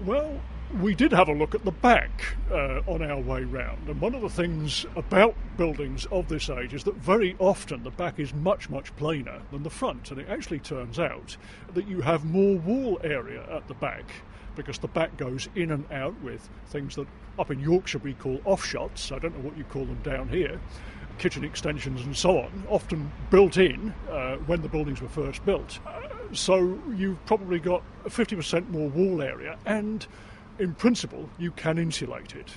Well, 0.05 0.41
we 0.81 0.95
did 0.95 1.11
have 1.11 1.27
a 1.27 1.33
look 1.33 1.53
at 1.53 1.65
the 1.65 1.71
back 1.71 2.35
uh, 2.51 2.81
on 2.87 3.01
our 3.03 3.19
way 3.19 3.43
round, 3.43 3.87
and 3.87 4.01
one 4.01 4.15
of 4.15 4.21
the 4.21 4.29
things 4.29 4.85
about 4.95 5.35
buildings 5.57 6.05
of 6.11 6.27
this 6.27 6.49
age 6.49 6.73
is 6.73 6.83
that 6.85 6.95
very 6.95 7.35
often 7.39 7.83
the 7.83 7.91
back 7.91 8.19
is 8.19 8.33
much, 8.33 8.69
much 8.69 8.95
plainer 8.95 9.41
than 9.51 9.63
the 9.63 9.69
front, 9.69 10.09
and 10.09 10.19
it 10.19 10.27
actually 10.29 10.59
turns 10.59 10.99
out 10.99 11.37
that 11.73 11.87
you 11.87 12.01
have 12.01 12.25
more 12.25 12.57
wall 12.57 12.99
area 13.03 13.45
at 13.55 13.67
the 13.67 13.73
back 13.75 14.05
because 14.55 14.77
the 14.79 14.87
back 14.87 15.15
goes 15.17 15.47
in 15.55 15.71
and 15.71 15.91
out 15.91 16.19
with 16.21 16.47
things 16.67 16.95
that 16.95 17.07
up 17.39 17.51
in 17.51 17.59
Yorkshire 17.59 17.99
we 17.99 18.13
call 18.13 18.37
offshots. 18.39 19.11
I 19.11 19.19
don't 19.19 19.35
know 19.37 19.47
what 19.47 19.57
you 19.57 19.63
call 19.65 19.85
them 19.85 20.01
down 20.03 20.29
here. 20.29 20.59
Kitchen 21.17 21.43
extensions 21.43 22.01
and 22.01 22.15
so 22.15 22.39
on, 22.39 22.63
often 22.69 23.11
built 23.29 23.57
in 23.57 23.93
uh, 24.09 24.37
when 24.37 24.61
the 24.61 24.69
buildings 24.69 25.01
were 25.01 25.07
first 25.07 25.45
built. 25.45 25.79
Uh, 25.85 26.01
so 26.31 26.79
you've 26.95 27.23
probably 27.27 27.59
got 27.59 27.83
50% 28.05 28.69
more 28.69 28.89
wall 28.89 29.21
area, 29.21 29.57
and 29.65 30.07
in 30.59 30.73
principle, 30.75 31.29
you 31.37 31.51
can 31.51 31.77
insulate 31.77 32.35
it. 32.35 32.47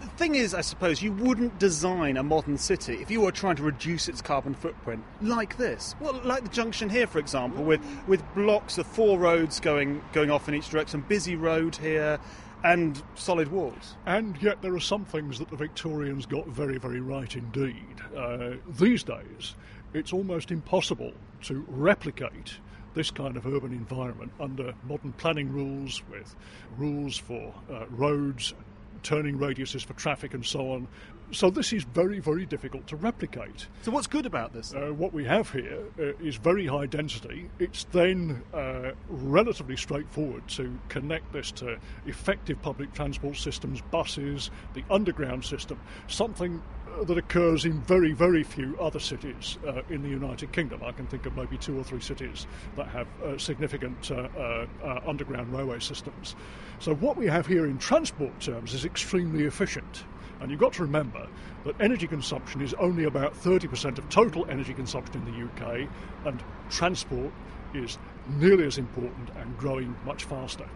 The 0.00 0.06
thing 0.08 0.34
is, 0.34 0.54
I 0.54 0.62
suppose, 0.62 1.02
you 1.02 1.12
wouldn't 1.12 1.58
design 1.58 2.16
a 2.16 2.22
modern 2.22 2.56
city 2.56 2.94
if 3.02 3.10
you 3.10 3.20
were 3.20 3.32
trying 3.32 3.56
to 3.56 3.62
reduce 3.62 4.08
its 4.08 4.22
carbon 4.22 4.54
footprint 4.54 5.04
like 5.20 5.58
this. 5.58 5.94
Well, 6.00 6.18
like 6.24 6.42
the 6.42 6.48
junction 6.48 6.88
here, 6.88 7.06
for 7.06 7.18
example, 7.18 7.62
with, 7.62 7.82
with 8.06 8.22
blocks 8.34 8.78
of 8.78 8.86
four 8.86 9.18
roads 9.18 9.60
going, 9.60 10.02
going 10.12 10.30
off 10.30 10.48
in 10.48 10.54
each 10.54 10.70
direction, 10.70 11.04
busy 11.06 11.36
road 11.36 11.76
here, 11.76 12.18
and 12.64 13.02
solid 13.14 13.48
walls. 13.48 13.96
And 14.06 14.40
yet, 14.42 14.62
there 14.62 14.74
are 14.74 14.80
some 14.80 15.04
things 15.04 15.38
that 15.38 15.50
the 15.50 15.56
Victorians 15.56 16.24
got 16.24 16.46
very, 16.48 16.78
very 16.78 17.00
right 17.00 17.34
indeed. 17.36 18.00
Uh, 18.16 18.52
these 18.78 19.02
days, 19.02 19.54
it's 19.92 20.12
almost 20.12 20.50
impossible 20.50 21.12
to 21.42 21.64
replicate 21.68 22.58
this 22.94 23.10
kind 23.10 23.36
of 23.36 23.46
urban 23.46 23.72
environment 23.72 24.32
under 24.40 24.74
modern 24.84 25.12
planning 25.12 25.52
rules 25.52 26.02
with 26.10 26.34
rules 26.76 27.16
for 27.16 27.54
uh, 27.70 27.86
roads, 27.90 28.54
turning 29.02 29.38
radiuses 29.38 29.84
for 29.84 29.94
traffic, 29.94 30.34
and 30.34 30.44
so 30.44 30.72
on. 30.72 30.88
So 31.32 31.48
this 31.48 31.72
is 31.72 31.84
very, 31.84 32.18
very 32.18 32.44
difficult 32.44 32.88
to 32.88 32.96
replicate. 32.96 33.68
So 33.82 33.92
what's 33.92 34.08
good 34.08 34.26
about 34.26 34.52
this? 34.52 34.74
Uh, 34.74 34.92
what 34.92 35.12
we 35.12 35.24
have 35.26 35.48
here 35.50 35.84
uh, 35.98 36.12
is 36.18 36.36
very 36.36 36.66
high 36.66 36.86
density. 36.86 37.48
It's 37.60 37.84
then 37.92 38.42
uh, 38.52 38.90
relatively 39.08 39.76
straightforward 39.76 40.48
to 40.48 40.76
connect 40.88 41.32
this 41.32 41.52
to 41.52 41.78
effective 42.06 42.60
public 42.62 42.92
transport 42.94 43.36
systems, 43.36 43.80
buses, 43.92 44.50
the 44.74 44.82
underground 44.90 45.44
system, 45.44 45.80
something 46.08 46.60
that 47.06 47.18
occurs 47.18 47.64
in 47.64 47.80
very, 47.80 48.12
very 48.12 48.42
few 48.42 48.76
other 48.80 48.98
cities 48.98 49.58
uh, 49.66 49.82
in 49.88 50.02
the 50.02 50.08
United 50.08 50.52
Kingdom. 50.52 50.82
I 50.84 50.92
can 50.92 51.06
think 51.06 51.26
of 51.26 51.36
maybe 51.36 51.56
two 51.56 51.78
or 51.78 51.84
three 51.84 52.00
cities 52.00 52.46
that 52.76 52.88
have 52.88 53.06
uh, 53.22 53.38
significant 53.38 54.10
uh, 54.10 54.28
uh, 54.36 54.66
uh, 54.82 55.00
underground 55.06 55.52
railway 55.52 55.78
systems. 55.80 56.36
So, 56.78 56.94
what 56.94 57.16
we 57.16 57.26
have 57.26 57.46
here 57.46 57.66
in 57.66 57.78
transport 57.78 58.38
terms 58.40 58.74
is 58.74 58.84
extremely 58.84 59.44
efficient. 59.44 60.04
And 60.40 60.50
you've 60.50 60.60
got 60.60 60.72
to 60.74 60.82
remember 60.82 61.26
that 61.64 61.78
energy 61.80 62.06
consumption 62.06 62.62
is 62.62 62.72
only 62.74 63.04
about 63.04 63.34
30% 63.34 63.98
of 63.98 64.08
total 64.08 64.46
energy 64.48 64.72
consumption 64.72 65.22
in 65.26 65.32
the 65.32 65.44
UK, 65.44 65.88
and 66.24 66.42
transport 66.70 67.32
is 67.74 67.98
nearly 68.38 68.64
as 68.64 68.78
important 68.78 69.28
and 69.36 69.56
growing 69.58 69.94
much 70.04 70.24
faster. 70.24 70.66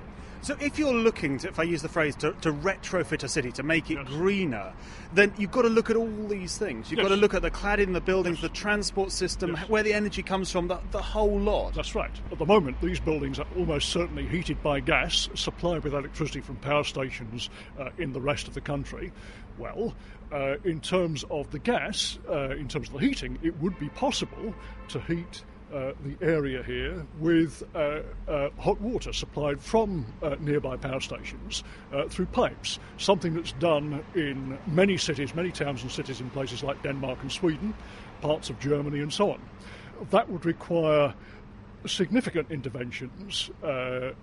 So, 0.45 0.55
if 0.61 0.79
you're 0.79 0.93
looking 0.93 1.39
to, 1.39 1.49
if 1.49 1.59
I 1.59 1.63
use 1.63 1.81
the 1.81 1.89
phrase, 1.89 2.15
to, 2.17 2.33
to 2.43 2.53
retrofit 2.53 3.23
a 3.23 3.29
city, 3.29 3.51
to 3.53 3.63
make 3.63 3.91
it 3.91 3.95
yes. 3.95 4.09
greener, 4.09 4.75
then 5.15 5.33
you've 5.39 5.51
got 5.51 5.63
to 5.63 5.71
look 5.71 5.89
at 5.89 5.97
all 5.97 6.27
these 6.29 6.59
things. 6.59 6.91
You've 6.91 6.99
yes. 6.99 7.09
got 7.09 7.15
to 7.15 7.19
look 7.19 7.33
at 7.33 7.41
the 7.41 7.51
cladding, 7.51 7.95
the 7.95 8.03
buildings, 8.03 8.43
yes. 8.43 8.51
the 8.51 8.55
transport 8.55 9.11
system, 9.11 9.57
where 9.69 9.83
the 9.83 9.95
energy 9.95 10.23
comes 10.23 10.53
from, 10.53 10.69
the, 10.69 10.79
the 10.91 11.01
whole 11.01 11.41
lot. 11.41 11.73
That's 11.73 11.95
right. 11.95 12.11
At 12.31 12.37
the 12.37 12.45
moment, 12.45 12.79
these 12.83 13.01
buildings 13.01 13.39
are 13.39 13.47
almost 13.57 13.89
certainly 13.89 14.29
heated 14.29 14.63
by 14.63 14.81
gas, 14.81 15.31
supplied 15.35 15.83
with 15.83 15.95
electricity 15.95 16.43
from 16.43 16.57
power 16.57 16.85
stations 16.85 17.49
uh, 17.79 17.89
in 17.97 18.13
the 18.13 18.21
rest 18.21 18.47
of 18.47 18.53
the 18.53 18.61
country. 18.61 19.13
Well, 19.57 19.95
uh, 20.31 20.57
in 20.63 20.83
terms 20.83 21.25
of 21.31 21.53
the 21.53 21.59
gas, 21.59 22.19
uh, 22.29 22.51
in 22.51 22.69
terms 22.69 22.89
of 22.89 22.93
the 22.93 23.01
heating, 23.01 23.39
it 23.43 23.59
would 23.63 23.79
be 23.79 23.89
possible 23.89 24.55
to 24.89 25.01
heat 25.01 25.43
uh, 25.75 25.93
the 26.05 26.17
area 26.25 26.63
here 26.63 27.05
with 27.19 27.63
uh, 27.75 28.01
uh, 28.29 28.49
hot 28.59 28.81
water 28.81 29.13
supplied 29.13 29.61
from 29.61 30.07
uh, 30.23 30.37
nearby 30.39 30.77
power 30.77 31.01
stations 31.01 31.65
uh, 31.93 32.07
through 32.09 32.27
pipes, 32.27 32.79
something 32.97 33.35
that's 33.35 33.53
done 33.53 34.05
in 34.15 34.57
many 34.69 34.97
cities, 34.97 35.35
many 35.35 35.51
towns 35.51 35.83
and 35.83 35.91
cities 35.91 36.21
in 36.21 36.31
places 36.31 36.63
like 36.63 36.81
Denmark 36.85 37.19
and 37.23 37.33
Sweden, 37.33 37.75
parts 38.21 38.51
of 38.51 38.61
Germany, 38.61 39.01
and 39.01 39.13
so 39.13 39.33
on. 39.33 39.41
That 40.11 40.31
would 40.31 40.47
require 40.47 41.13
significant 41.87 42.51
interventions 42.51 43.51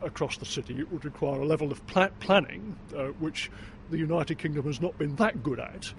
across 0.01 0.37
the 0.37 0.45
city. 0.45 0.79
It 0.79 0.91
would 0.91 1.05
require 1.05 1.41
a 1.41 1.45
level 1.45 1.71
of 1.71 1.85
pl- 1.85 2.09
planning 2.19 2.77
which 3.19 3.51
the 3.91 3.97
United 3.97 4.37
Kingdom 4.39 4.65
has 4.65 4.81
not 4.81 4.97
been 4.97 5.15
that 5.17 5.43
good 5.43 5.59
at 5.59 5.93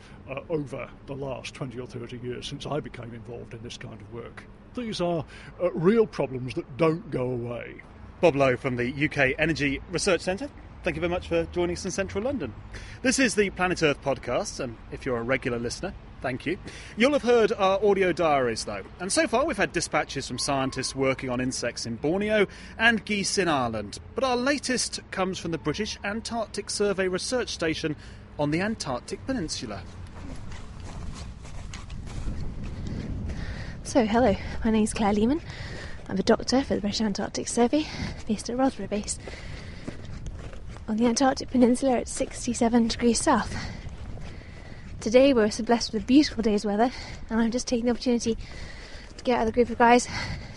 over 0.49 0.88
the 1.06 1.14
last 1.14 1.54
20 1.54 1.78
or 1.78 1.87
30 1.87 2.18
years 2.18 2.47
since 2.47 2.66
I 2.66 2.80
became 2.80 3.14
involved 3.14 3.54
in 3.54 3.62
this 3.62 3.76
kind 3.76 4.00
of 4.00 4.12
work. 4.12 4.44
These 4.75 5.00
are 5.02 5.25
uh, 5.62 5.71
real 5.73 6.07
problems 6.07 6.55
that 6.55 6.76
don't 6.76 7.11
go 7.11 7.31
away. 7.31 7.83
Bob 8.23 8.37
Lowe 8.37 8.57
from 8.57 8.76
the 8.76 9.05
UK 9.05 9.35
Energy 9.38 9.83
Research 9.91 10.23
Centre. 10.23 10.49
Thank 10.83 10.97
you 10.97 11.00
very 11.00 11.11
much 11.11 11.29
for 11.29 11.45
joining 11.52 11.76
us 11.76 11.85
in 11.85 11.91
central 11.91 12.25
London. 12.25 12.55
This 13.02 13.19
is 13.19 13.35
the 13.35 13.50
Planet 13.50 13.83
Earth 13.83 14.02
podcast, 14.02 14.61
and 14.61 14.76
if 14.91 15.05
you're 15.05 15.19
a 15.19 15.23
regular 15.23 15.59
listener, 15.59 15.93
thank 16.23 16.47
you. 16.47 16.59
You'll 16.97 17.12
have 17.12 17.23
heard 17.23 17.52
our 17.52 17.85
audio 17.85 18.12
diaries, 18.12 18.64
though, 18.64 18.83
and 18.99 19.12
so 19.12 19.26
far 19.29 19.45
we've 19.45 19.57
had 19.57 19.73
dispatches 19.73 20.26
from 20.26 20.38
scientists 20.38 20.97
working 20.97 21.29
on 21.29 21.41
insects 21.41 21.85
in 21.85 21.97
Borneo 21.97 22.47
and 22.79 23.05
geese 23.05 23.37
in 23.37 23.49
Ireland. 23.49 23.99
But 24.14 24.25
our 24.25 24.37
latest 24.37 25.00
comes 25.11 25.38
from 25.38 25.50
the 25.50 25.59
British 25.59 25.99
Antarctic 26.02 26.71
Survey 26.71 27.09
Research 27.09 27.50
Station 27.50 27.95
on 28.38 28.50
the 28.50 28.61
Antarctic 28.61 29.25
Peninsula. 29.26 29.83
So, 33.92 34.06
hello, 34.06 34.34
my 34.64 34.70
name 34.70 34.84
is 34.84 34.94
Claire 34.94 35.12
Lehman. 35.12 35.42
I'm 36.08 36.16
a 36.16 36.22
doctor 36.22 36.62
for 36.62 36.75
the 36.75 36.80
British 36.80 37.02
Antarctic 37.02 37.46
Survey, 37.46 37.87
based 38.26 38.49
at 38.49 38.56
Rothera 38.56 38.88
Base. 38.88 39.18
On 40.88 40.96
the 40.96 41.04
Antarctic 41.04 41.50
Peninsula 41.50 41.99
at 41.99 42.08
67 42.08 42.88
degrees 42.88 43.20
south. 43.20 43.54
Today 45.00 45.34
we're 45.34 45.50
so 45.50 45.62
blessed 45.62 45.92
with 45.92 46.04
a 46.04 46.06
beautiful 46.06 46.42
day's 46.42 46.64
weather, 46.64 46.90
and 47.28 47.38
I'm 47.38 47.50
just 47.50 47.68
taking 47.68 47.84
the 47.84 47.90
opportunity 47.90 48.38
to 49.18 49.25
get 49.25 49.37
out 49.37 49.40
of 49.42 49.46
the 49.49 49.52
group 49.52 49.68
of 49.68 49.76
guys 49.76 50.08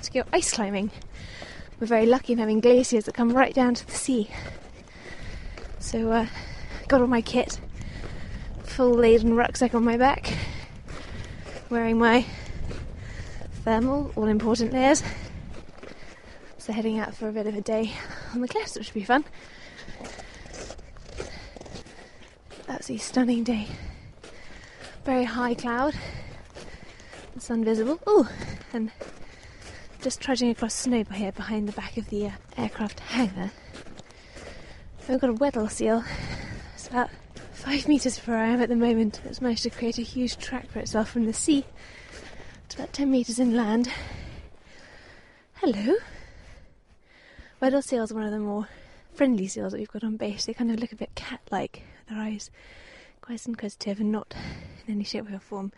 to 0.04 0.12
go 0.14 0.24
ice 0.32 0.54
climbing. 0.54 0.90
We're 1.78 1.88
very 1.88 2.06
lucky 2.06 2.32
in 2.32 2.40
having 2.40 2.62
glaciers 2.62 3.04
that 3.04 3.16
come 3.16 3.34
right 3.34 3.54
down 3.54 3.74
to 3.74 3.86
the 3.86 3.92
sea. 3.92 4.30
So, 5.80 6.10
uh, 6.10 6.28
got 6.88 7.02
all 7.02 7.08
my 7.08 7.22
kit, 7.22 7.60
full 8.64 8.94
laden 8.94 9.36
rucksack 9.36 9.76
on 9.76 9.84
my 9.84 9.98
back, 9.98 10.34
wearing 11.70 11.98
my 11.98 12.26
thermal, 13.66 14.12
all 14.16 14.28
important 14.28 14.72
layers. 14.72 15.02
So 16.60 16.72
heading 16.72 17.00
out 17.00 17.16
for 17.16 17.28
a 17.28 17.32
bit 17.32 17.48
of 17.48 17.56
a 17.56 17.62
day 17.62 17.92
on 18.34 18.42
the 18.42 18.48
cliffs, 18.48 18.76
which 18.76 18.86
should 18.86 18.94
be 18.94 19.04
fun. 19.04 19.26
Absolutely 22.70 23.00
stunning 23.00 23.44
day. 23.44 23.68
Very 25.04 25.24
high 25.24 25.56
cloud, 25.56 25.96
the 27.34 27.42
sun 27.42 27.66
visible. 27.66 28.00
Oh, 28.06 28.30
and 28.72 28.92
just 30.00 30.22
trudging 30.22 30.52
across 30.52 30.76
snow 30.76 31.04
here 31.12 31.32
behind 31.32 31.68
the 31.68 31.74
back 31.74 31.98
of 31.98 32.08
the 32.10 32.28
uh, 32.28 32.32
aircraft 32.58 33.00
hangar. 33.00 33.52
We've 35.10 35.20
got 35.20 35.32
a 35.32 35.34
Weddell 35.34 35.70
seal. 35.70 36.04
It's 36.76 36.88
about 36.88 37.10
five 37.54 37.88
metres 37.88 38.20
from 38.20 38.36
where 38.36 38.44
I 38.44 38.48
am 38.48 38.62
at 38.62 38.70
the 38.70 38.76
moment. 38.76 39.22
It's 39.26 39.42
managed 39.42 39.64
to 39.64 39.72
create 39.72 39.98
a 39.98 40.04
huge 40.04 40.38
track 40.38 40.70
for 40.70 40.78
itself 40.78 41.10
from 41.10 41.26
the 41.26 41.34
sea 41.34 41.66
it's 42.66 42.76
about 42.76 42.94
10 42.94 43.12
metres 43.12 43.38
inland. 43.38 43.92
Hello. 45.56 45.96
Weddell 47.60 47.84
seals 47.84 48.12
are 48.12 48.16
one 48.16 48.24
of 48.24 48.32
the 48.32 48.40
more 48.40 48.68
friendly 49.14 49.48
seals 49.48 49.72
that 49.72 49.78
we've 49.78 49.92
got 49.92 50.04
on 50.04 50.18
base. 50.18 50.46
They 50.46 50.54
kind 50.54 50.72
of 50.72 50.80
look 50.80 50.92
a 50.92 50.96
bit 50.96 51.14
cat 51.14 51.42
like, 51.52 51.84
their 52.10 52.18
eyes 52.18 52.50
quite 53.22 53.46
inquisitive 53.46 54.00
and 54.00 54.12
not 54.12 54.34
in 54.88 54.96
any 54.96 55.04
shape 55.04 55.32
or 55.32 55.40
form 55.40 55.72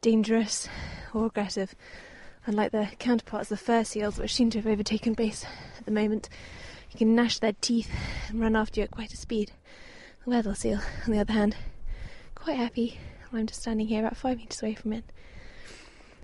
dangerous 0.00 0.68
or 1.12 1.26
aggressive, 1.26 1.74
unlike 2.46 2.70
their 2.70 2.92
counterparts, 3.00 3.48
the 3.48 3.56
fur 3.56 3.82
seals, 3.82 4.18
which 4.18 4.34
seem 4.34 4.50
to 4.50 4.58
have 4.58 4.66
overtaken 4.66 5.14
base 5.14 5.44
at 5.78 5.84
the 5.84 5.90
moment. 5.90 6.28
You 6.92 6.98
can 6.98 7.14
gnash 7.16 7.40
their 7.40 7.54
teeth 7.60 7.90
and 8.28 8.40
run 8.40 8.54
after 8.54 8.80
you 8.80 8.84
at 8.84 8.92
quite 8.92 9.12
a 9.12 9.16
speed. 9.16 9.50
The 10.24 10.30
Weddell 10.30 10.54
seal, 10.54 10.80
on 11.06 11.12
the 11.12 11.18
other 11.18 11.32
hand, 11.32 11.56
quite 12.36 12.56
happy. 12.56 13.00
I'm 13.32 13.46
just 13.46 13.62
standing 13.62 13.88
here 13.88 14.00
about 14.00 14.16
five 14.16 14.38
metres 14.38 14.62
away 14.62 14.74
from 14.74 14.92
it 14.92 15.04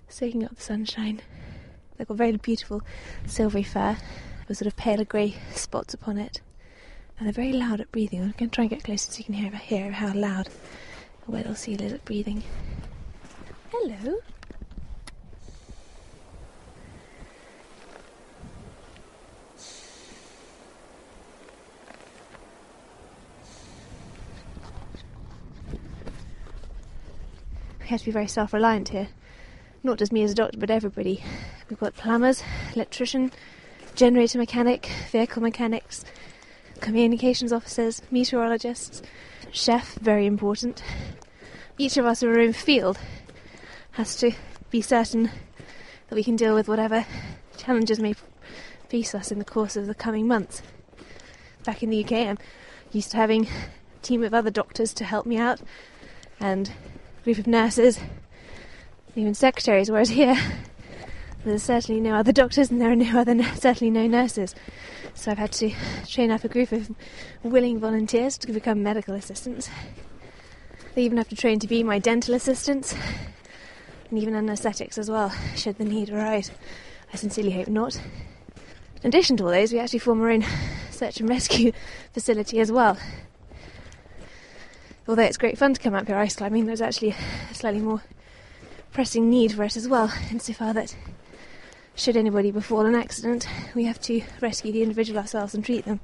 soaking 0.09 0.45
up 0.45 0.55
the 0.55 0.63
sunshine. 0.63 1.21
They've 1.97 2.07
got 2.07 2.17
very 2.17 2.37
beautiful 2.37 2.83
silvery 3.27 3.63
fur 3.63 3.97
with 4.49 4.59
sort 4.59 4.67
of 4.67 4.77
paler 4.77 5.05
grey 5.05 5.37
spots 5.53 5.95
upon 5.95 6.19
it. 6.19 6.41
And 7.19 7.27
they're 7.27 7.33
very 7.33 7.53
loud 7.53 7.81
at 7.81 7.91
breathing. 7.91 8.21
I'm 8.21 8.35
going 8.37 8.51
to 8.51 8.55
try 8.55 8.65
and 8.65 8.71
get 8.71 8.85
closer 8.85 9.11
so 9.11 9.19
you 9.19 9.25
can 9.25 9.35
hear, 9.35 9.51
hear 9.51 9.91
how 9.91 10.13
loud 10.13 10.49
a 11.27 11.31
Weddell 11.31 11.55
seal 11.55 11.81
is 11.81 11.93
at 11.93 12.05
breathing. 12.05 12.43
Hello. 13.71 14.19
We 27.81 27.91
have 27.91 28.01
to 28.01 28.07
be 28.07 28.11
very 28.11 28.27
self 28.27 28.53
reliant 28.53 28.89
here 28.89 29.09
not 29.87 29.99
just 29.99 30.13
me 30.13 30.23
as 30.23 30.33
a 30.33 30.35
doctor, 30.35 30.59
but 30.59 30.71
everybody. 30.71 31.23
We've 31.71 31.79
got 31.79 31.95
plumbers, 31.95 32.43
electrician, 32.75 33.33
generator 33.95 34.37
mechanic, 34.37 34.91
vehicle 35.11 35.41
mechanics, 35.41 36.05
communications 36.81 37.53
officers, 37.53 38.03
meteorologists, 38.11 39.01
chef, 39.53 39.95
very 39.95 40.27
important. 40.27 40.83
Each 41.79 41.97
of 41.97 42.05
us 42.05 42.23
in 42.23 42.29
our 42.29 42.41
own 42.41 42.53
field 42.53 42.99
has 43.93 44.17
to 44.17 44.33
be 44.71 44.83
certain 44.83 45.31
that 46.09 46.17
we 46.17 46.25
can 46.25 46.37
deal 46.37 46.55
with 46.55 46.69
whatever 46.69 47.07
challenges 47.57 48.01
may 48.01 48.15
face 48.89 49.15
us 49.15 49.31
in 49.31 49.39
the 49.39 49.45
course 49.45 49.77
of 49.77 49.87
the 49.87 49.95
coming 49.95 50.27
months. 50.27 50.63
Back 51.65 51.83
in 51.83 51.91
the 51.91 52.05
UK, 52.05 52.13
I'm 52.13 52.39
used 52.93 53.13
to 53.13 53.17
having 53.17 53.47
a 53.47 54.03
team 54.03 54.25
of 54.25 54.35
other 54.35 54.51
doctors 54.51 54.93
to 54.95 55.05
help 55.05 55.27
me 55.27 55.39
out, 55.39 55.61
and 56.41 56.73
a 57.21 57.25
group 57.25 57.39
of 57.39 57.47
nurses, 57.47 58.01
even 59.17 59.35
secretaries. 59.35 59.91
Whereas 59.91 60.11
here, 60.11 60.37
there's 61.45 61.63
certainly 61.63 62.01
no 62.01 62.15
other 62.15 62.33
doctors, 62.33 62.71
and 62.71 62.81
there 62.81 62.93
are 62.93 62.97
no 62.97 63.19
other, 63.19 63.43
certainly 63.55 63.91
no 63.91 64.07
nurses. 64.07 64.55
So 65.15 65.31
I've 65.31 65.39
had 65.39 65.53
to 65.53 65.73
train 66.07 66.31
up 66.31 66.45
a 66.45 66.49
group 66.49 66.73
of 66.73 66.95
willing 67.43 67.81
volunteers 67.81 68.37
to 68.39 68.53
become 68.53 68.83
medical 68.83 69.15
assistants. 69.15 69.71
They 70.95 71.03
even 71.03 71.19
have 71.19 71.29
to 71.31 71.37
train 71.37 71.59
to 71.61 71.67
be 71.67 71.83
my 71.83 71.99
dental 71.99 72.35
assistants, 72.35 72.95
and 74.11 74.19
even 74.19 74.35
anaesthetics 74.35 74.99
as 74.99 75.11
well, 75.11 75.33
should 75.57 75.79
the 75.79 75.85
need 75.85 76.11
arise. 76.11 76.51
I 77.13 77.17
sincerely 77.17 77.53
hope 77.53 77.69
not. 77.69 77.97
In 79.03 79.09
addition 79.09 79.37
to 79.39 79.45
all 79.45 79.51
those, 79.51 79.73
we 79.73 79.79
actually 79.79 80.01
form 80.01 80.21
our 80.21 80.31
own 80.31 80.45
search 80.91 81.21
and 81.21 81.29
rescue 81.29 81.73
facility 82.13 82.61
as 82.61 82.73
well. 82.73 82.99
Although 85.09 85.23
it's 85.23 85.37
great 85.37 85.57
fun 85.57 85.73
to 85.73 85.81
come 85.81 85.95
up 85.95 86.09
here 86.09 86.17
ice 86.17 86.37
climbing, 86.37 86.67
there's 86.67 86.81
actually 86.81 87.15
a 87.51 87.55
slightly 87.55 87.81
more 87.81 88.03
pressing 88.97 89.29
need 89.29 89.53
for 89.53 89.63
it 89.63 89.77
as 89.77 89.87
well, 89.87 90.11
insofar 90.31 90.73
that 90.73 90.97
should 91.95 92.17
anybody 92.17 92.51
befall 92.51 92.87
an 92.87 92.95
accident, 92.95 93.47
we 93.75 93.85
have 93.85 94.01
to 94.01 94.23
rescue 94.41 94.73
the 94.73 94.83
individual 94.83 95.19
ourselves 95.19 95.55
and 95.55 95.63
treat 95.63 95.85
them. 95.85 96.01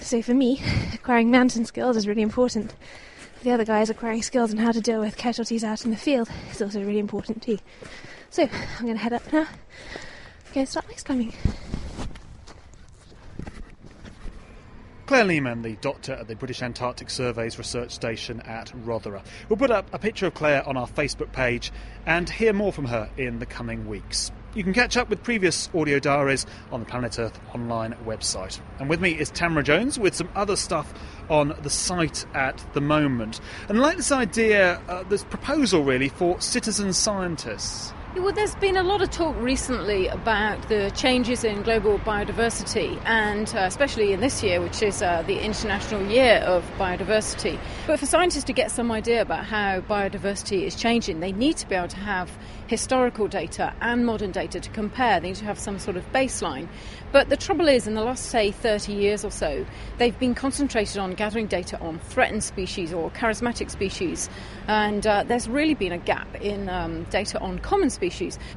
So 0.00 0.22
for 0.22 0.32
me, 0.32 0.62
acquiring 0.94 1.30
mountain 1.30 1.66
skills 1.66 1.98
is 1.98 2.08
really 2.08 2.22
important. 2.22 2.74
For 3.36 3.44
the 3.44 3.50
other 3.50 3.66
guys, 3.66 3.90
acquiring 3.90 4.22
skills 4.22 4.52
on 4.52 4.56
how 4.56 4.72
to 4.72 4.80
deal 4.80 5.00
with 5.00 5.18
casualties 5.18 5.64
out 5.64 5.84
in 5.84 5.90
the 5.90 5.98
field 5.98 6.30
is 6.50 6.62
also 6.62 6.80
really 6.80 6.98
important 6.98 7.42
too. 7.42 7.58
So 8.30 8.44
I'm 8.78 8.86
going 8.86 8.96
to 8.96 9.02
head 9.02 9.12
up 9.12 9.30
now. 9.30 9.48
Go 10.54 10.64
start 10.64 10.86
ice 10.90 11.02
climbing. 11.02 11.34
Claire 15.12 15.26
Lehman, 15.26 15.60
the 15.60 15.76
doctor 15.82 16.14
at 16.14 16.26
the 16.26 16.34
British 16.34 16.62
Antarctic 16.62 17.10
Survey's 17.10 17.58
research 17.58 17.90
station 17.90 18.40
at 18.46 18.72
Rothera. 18.86 19.22
We'll 19.46 19.58
put 19.58 19.70
up 19.70 19.92
a 19.92 19.98
picture 19.98 20.24
of 20.24 20.32
Claire 20.32 20.66
on 20.66 20.78
our 20.78 20.88
Facebook 20.88 21.32
page 21.32 21.70
and 22.06 22.30
hear 22.30 22.54
more 22.54 22.72
from 22.72 22.86
her 22.86 23.10
in 23.18 23.38
the 23.38 23.44
coming 23.44 23.86
weeks. 23.86 24.32
You 24.54 24.64
can 24.64 24.72
catch 24.72 24.96
up 24.96 25.10
with 25.10 25.22
previous 25.22 25.68
audio 25.74 25.98
diaries 25.98 26.46
on 26.70 26.80
the 26.80 26.86
Planet 26.86 27.18
Earth 27.18 27.38
online 27.54 27.92
website. 28.06 28.58
And 28.78 28.88
with 28.88 29.02
me 29.02 29.10
is 29.10 29.30
Tamara 29.30 29.62
Jones 29.62 29.98
with 29.98 30.14
some 30.14 30.30
other 30.34 30.56
stuff 30.56 30.94
on 31.28 31.58
the 31.60 31.68
site 31.68 32.24
at 32.32 32.64
the 32.72 32.80
moment. 32.80 33.38
And 33.68 33.76
I 33.76 33.80
like 33.82 33.98
this 33.98 34.12
idea, 34.12 34.80
uh, 34.88 35.02
this 35.02 35.24
proposal 35.24 35.84
really, 35.84 36.08
for 36.08 36.40
citizen 36.40 36.94
scientists. 36.94 37.92
Well, 38.14 38.30
there's 38.30 38.54
been 38.56 38.76
a 38.76 38.82
lot 38.82 39.00
of 39.00 39.10
talk 39.10 39.34
recently 39.40 40.06
about 40.06 40.68
the 40.68 40.92
changes 40.94 41.44
in 41.44 41.62
global 41.62 41.98
biodiversity, 42.00 43.00
and 43.06 43.48
uh, 43.56 43.60
especially 43.60 44.12
in 44.12 44.20
this 44.20 44.42
year, 44.42 44.60
which 44.60 44.82
is 44.82 45.00
uh, 45.00 45.22
the 45.26 45.38
International 45.38 46.02
Year 46.02 46.36
of 46.44 46.62
Biodiversity. 46.78 47.58
But 47.86 47.98
for 47.98 48.04
scientists 48.04 48.44
to 48.44 48.52
get 48.52 48.70
some 48.70 48.92
idea 48.92 49.22
about 49.22 49.46
how 49.46 49.80
biodiversity 49.80 50.64
is 50.64 50.76
changing, 50.76 51.20
they 51.20 51.32
need 51.32 51.56
to 51.56 51.66
be 51.66 51.74
able 51.74 51.88
to 51.88 51.96
have 51.96 52.30
historical 52.66 53.28
data 53.28 53.72
and 53.80 54.04
modern 54.04 54.30
data 54.30 54.60
to 54.60 54.70
compare. 54.70 55.18
They 55.18 55.28
need 55.28 55.36
to 55.36 55.44
have 55.46 55.58
some 55.58 55.78
sort 55.78 55.96
of 55.96 56.04
baseline. 56.12 56.68
But 57.12 57.30
the 57.30 57.36
trouble 57.36 57.66
is, 57.66 57.86
in 57.86 57.94
the 57.94 58.02
last, 58.02 58.26
say, 58.26 58.50
30 58.50 58.92
years 58.92 59.24
or 59.24 59.30
so, 59.30 59.64
they've 59.96 60.18
been 60.18 60.34
concentrated 60.34 60.98
on 60.98 61.12
gathering 61.12 61.46
data 61.46 61.80
on 61.80 61.98
threatened 61.98 62.44
species 62.44 62.92
or 62.92 63.10
charismatic 63.10 63.70
species, 63.70 64.28
and 64.68 65.06
uh, 65.06 65.22
there's 65.22 65.48
really 65.48 65.74
been 65.74 65.92
a 65.92 65.98
gap 65.98 66.34
in 66.42 66.68
um, 66.68 67.04
data 67.04 67.40
on 67.40 67.58
common 67.58 67.88
species. 67.88 68.01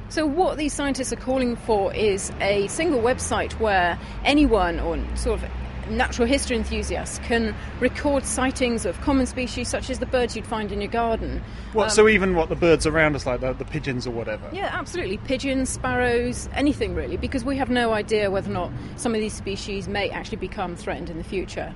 So, 0.08 0.26
what 0.26 0.56
these 0.56 0.72
scientists 0.72 1.12
are 1.12 1.16
calling 1.16 1.56
for 1.56 1.94
is 1.94 2.32
a 2.40 2.66
single 2.68 3.00
website 3.00 3.52
where 3.60 3.98
anyone 4.24 4.80
or 4.80 4.98
sort 5.16 5.42
of 5.42 5.50
natural 5.90 6.26
history 6.26 6.56
enthusiasts 6.56 7.18
can 7.20 7.54
record 7.80 8.24
sightings 8.24 8.84
of 8.84 9.00
common 9.02 9.26
species 9.26 9.68
such 9.68 9.90
as 9.90 9.98
the 9.98 10.06
birds 10.06 10.34
you'd 10.34 10.46
find 10.46 10.72
in 10.72 10.80
your 10.80 10.90
garden. 10.90 11.42
What, 11.72 11.84
um, 11.84 11.90
so 11.90 12.08
even 12.08 12.34
what 12.34 12.48
the 12.48 12.56
birds 12.56 12.86
around 12.86 13.14
us, 13.14 13.26
like 13.26 13.40
the, 13.40 13.52
the 13.52 13.64
pigeons 13.64 14.06
or 14.06 14.10
whatever? 14.10 14.48
Yeah, 14.52 14.70
absolutely. 14.72 15.18
Pigeons, 15.18 15.68
sparrows, 15.68 16.48
anything 16.54 16.94
really, 16.94 17.16
because 17.16 17.44
we 17.44 17.56
have 17.56 17.70
no 17.70 17.92
idea 17.92 18.30
whether 18.30 18.50
or 18.50 18.54
not 18.54 18.72
some 18.96 19.14
of 19.14 19.20
these 19.20 19.34
species 19.34 19.88
may 19.88 20.10
actually 20.10 20.38
become 20.38 20.76
threatened 20.76 21.10
in 21.10 21.18
the 21.18 21.24
future. 21.24 21.74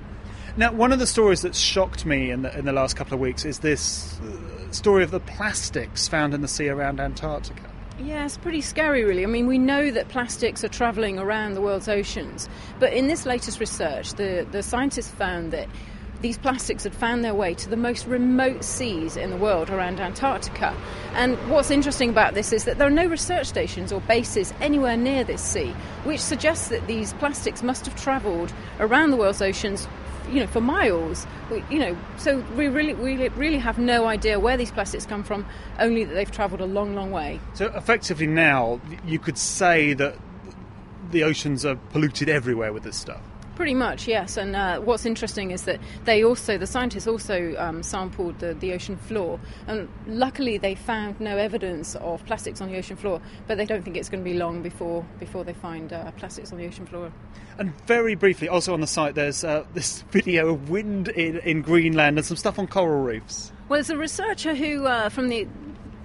Now, 0.57 0.73
one 0.73 0.91
of 0.91 0.99
the 0.99 1.07
stories 1.07 1.41
that's 1.41 1.57
shocked 1.57 2.05
me 2.05 2.29
in 2.29 2.41
the, 2.41 2.57
in 2.57 2.65
the 2.65 2.73
last 2.73 2.95
couple 2.97 3.13
of 3.13 3.21
weeks 3.21 3.45
is 3.45 3.59
this 3.59 4.19
uh, 4.19 4.71
story 4.71 5.03
of 5.03 5.11
the 5.11 5.21
plastics 5.21 6.09
found 6.09 6.33
in 6.33 6.41
the 6.41 6.47
sea 6.47 6.67
around 6.67 6.99
Antarctica. 6.99 7.69
Yeah, 7.99 8.25
it's 8.25 8.37
pretty 8.37 8.61
scary, 8.61 9.03
really. 9.03 9.23
I 9.23 9.27
mean, 9.27 9.47
we 9.47 9.57
know 9.57 9.91
that 9.91 10.09
plastics 10.09 10.63
are 10.63 10.69
travelling 10.69 11.19
around 11.19 11.53
the 11.53 11.61
world's 11.61 11.87
oceans, 11.87 12.49
but 12.79 12.91
in 12.91 13.07
this 13.07 13.25
latest 13.25 13.59
research, 13.59 14.13
the, 14.15 14.45
the 14.51 14.61
scientists 14.61 15.09
found 15.11 15.51
that 15.51 15.69
these 16.21 16.37
plastics 16.37 16.83
had 16.83 16.93
found 16.93 17.23
their 17.23 17.33
way 17.33 17.53
to 17.53 17.69
the 17.69 17.77
most 17.77 18.05
remote 18.05 18.63
seas 18.63 19.17
in 19.17 19.29
the 19.29 19.37
world 19.37 19.69
around 19.69 19.99
Antarctica. 19.99 20.75
And 21.13 21.35
what's 21.49 21.71
interesting 21.71 22.09
about 22.09 22.33
this 22.33 22.53
is 22.53 22.65
that 22.65 22.77
there 22.77 22.87
are 22.87 22.91
no 22.91 23.05
research 23.05 23.47
stations 23.47 23.91
or 23.91 24.01
bases 24.01 24.53
anywhere 24.61 24.97
near 24.97 25.23
this 25.23 25.41
sea, 25.41 25.73
which 26.03 26.19
suggests 26.19 26.67
that 26.67 26.85
these 26.87 27.13
plastics 27.13 27.63
must 27.63 27.85
have 27.85 27.95
travelled 27.95 28.53
around 28.79 29.11
the 29.11 29.17
world's 29.17 29.41
oceans 29.41 29.87
you 30.31 30.39
know, 30.39 30.47
for 30.47 30.61
miles. 30.61 31.27
We, 31.49 31.63
you 31.69 31.79
know, 31.79 31.97
so 32.17 32.39
we 32.55 32.67
really, 32.67 32.93
we 32.93 33.29
really 33.29 33.57
have 33.57 33.77
no 33.77 34.05
idea 34.05 34.39
where 34.39 34.57
these 34.57 34.71
plastics 34.71 35.05
come 35.05 35.23
from. 35.23 35.45
Only 35.79 36.03
that 36.03 36.13
they've 36.13 36.31
travelled 36.31 36.61
a 36.61 36.65
long, 36.65 36.95
long 36.95 37.11
way. 37.11 37.39
So 37.53 37.67
effectively, 37.75 38.27
now 38.27 38.79
you 39.05 39.19
could 39.19 39.37
say 39.37 39.93
that 39.93 40.15
the 41.11 41.23
oceans 41.23 41.65
are 41.65 41.75
polluted 41.75 42.29
everywhere 42.29 42.73
with 42.73 42.83
this 42.83 42.97
stuff. 42.97 43.21
Pretty 43.55 43.73
much, 43.73 44.07
yes. 44.07 44.37
And 44.37 44.55
uh, 44.55 44.79
what's 44.79 45.05
interesting 45.05 45.51
is 45.51 45.63
that 45.63 45.79
they 46.05 46.23
also, 46.23 46.57
the 46.57 46.65
scientists 46.65 47.05
also 47.05 47.53
um, 47.57 47.83
sampled 47.83 48.39
the, 48.39 48.53
the 48.53 48.73
ocean 48.73 48.95
floor. 48.95 49.39
And 49.67 49.89
luckily, 50.07 50.57
they 50.57 50.75
found 50.75 51.19
no 51.19 51.37
evidence 51.37 51.95
of 51.95 52.25
plastics 52.25 52.61
on 52.61 52.71
the 52.71 52.77
ocean 52.77 52.95
floor, 52.95 53.21
but 53.47 53.57
they 53.57 53.65
don't 53.65 53.83
think 53.83 53.97
it's 53.97 54.09
going 54.09 54.23
to 54.23 54.29
be 54.29 54.37
long 54.37 54.61
before, 54.61 55.05
before 55.19 55.43
they 55.43 55.53
find 55.53 55.91
uh, 55.91 56.11
plastics 56.11 56.51
on 56.51 56.57
the 56.57 56.65
ocean 56.65 56.85
floor. 56.85 57.11
And 57.57 57.73
very 57.85 58.15
briefly, 58.15 58.47
also 58.47 58.73
on 58.73 58.81
the 58.81 58.87
site, 58.87 59.15
there's 59.15 59.43
uh, 59.43 59.65
this 59.73 60.03
video 60.11 60.53
of 60.53 60.69
wind 60.69 61.09
in, 61.09 61.37
in 61.39 61.61
Greenland 61.61 62.17
and 62.17 62.25
some 62.25 62.37
stuff 62.37 62.57
on 62.57 62.67
coral 62.67 63.03
reefs. 63.03 63.51
Well, 63.67 63.77
there's 63.77 63.89
a 63.89 63.97
researcher 63.97 64.55
who, 64.55 64.85
uh, 64.85 65.09
from 65.09 65.29
the 65.29 65.47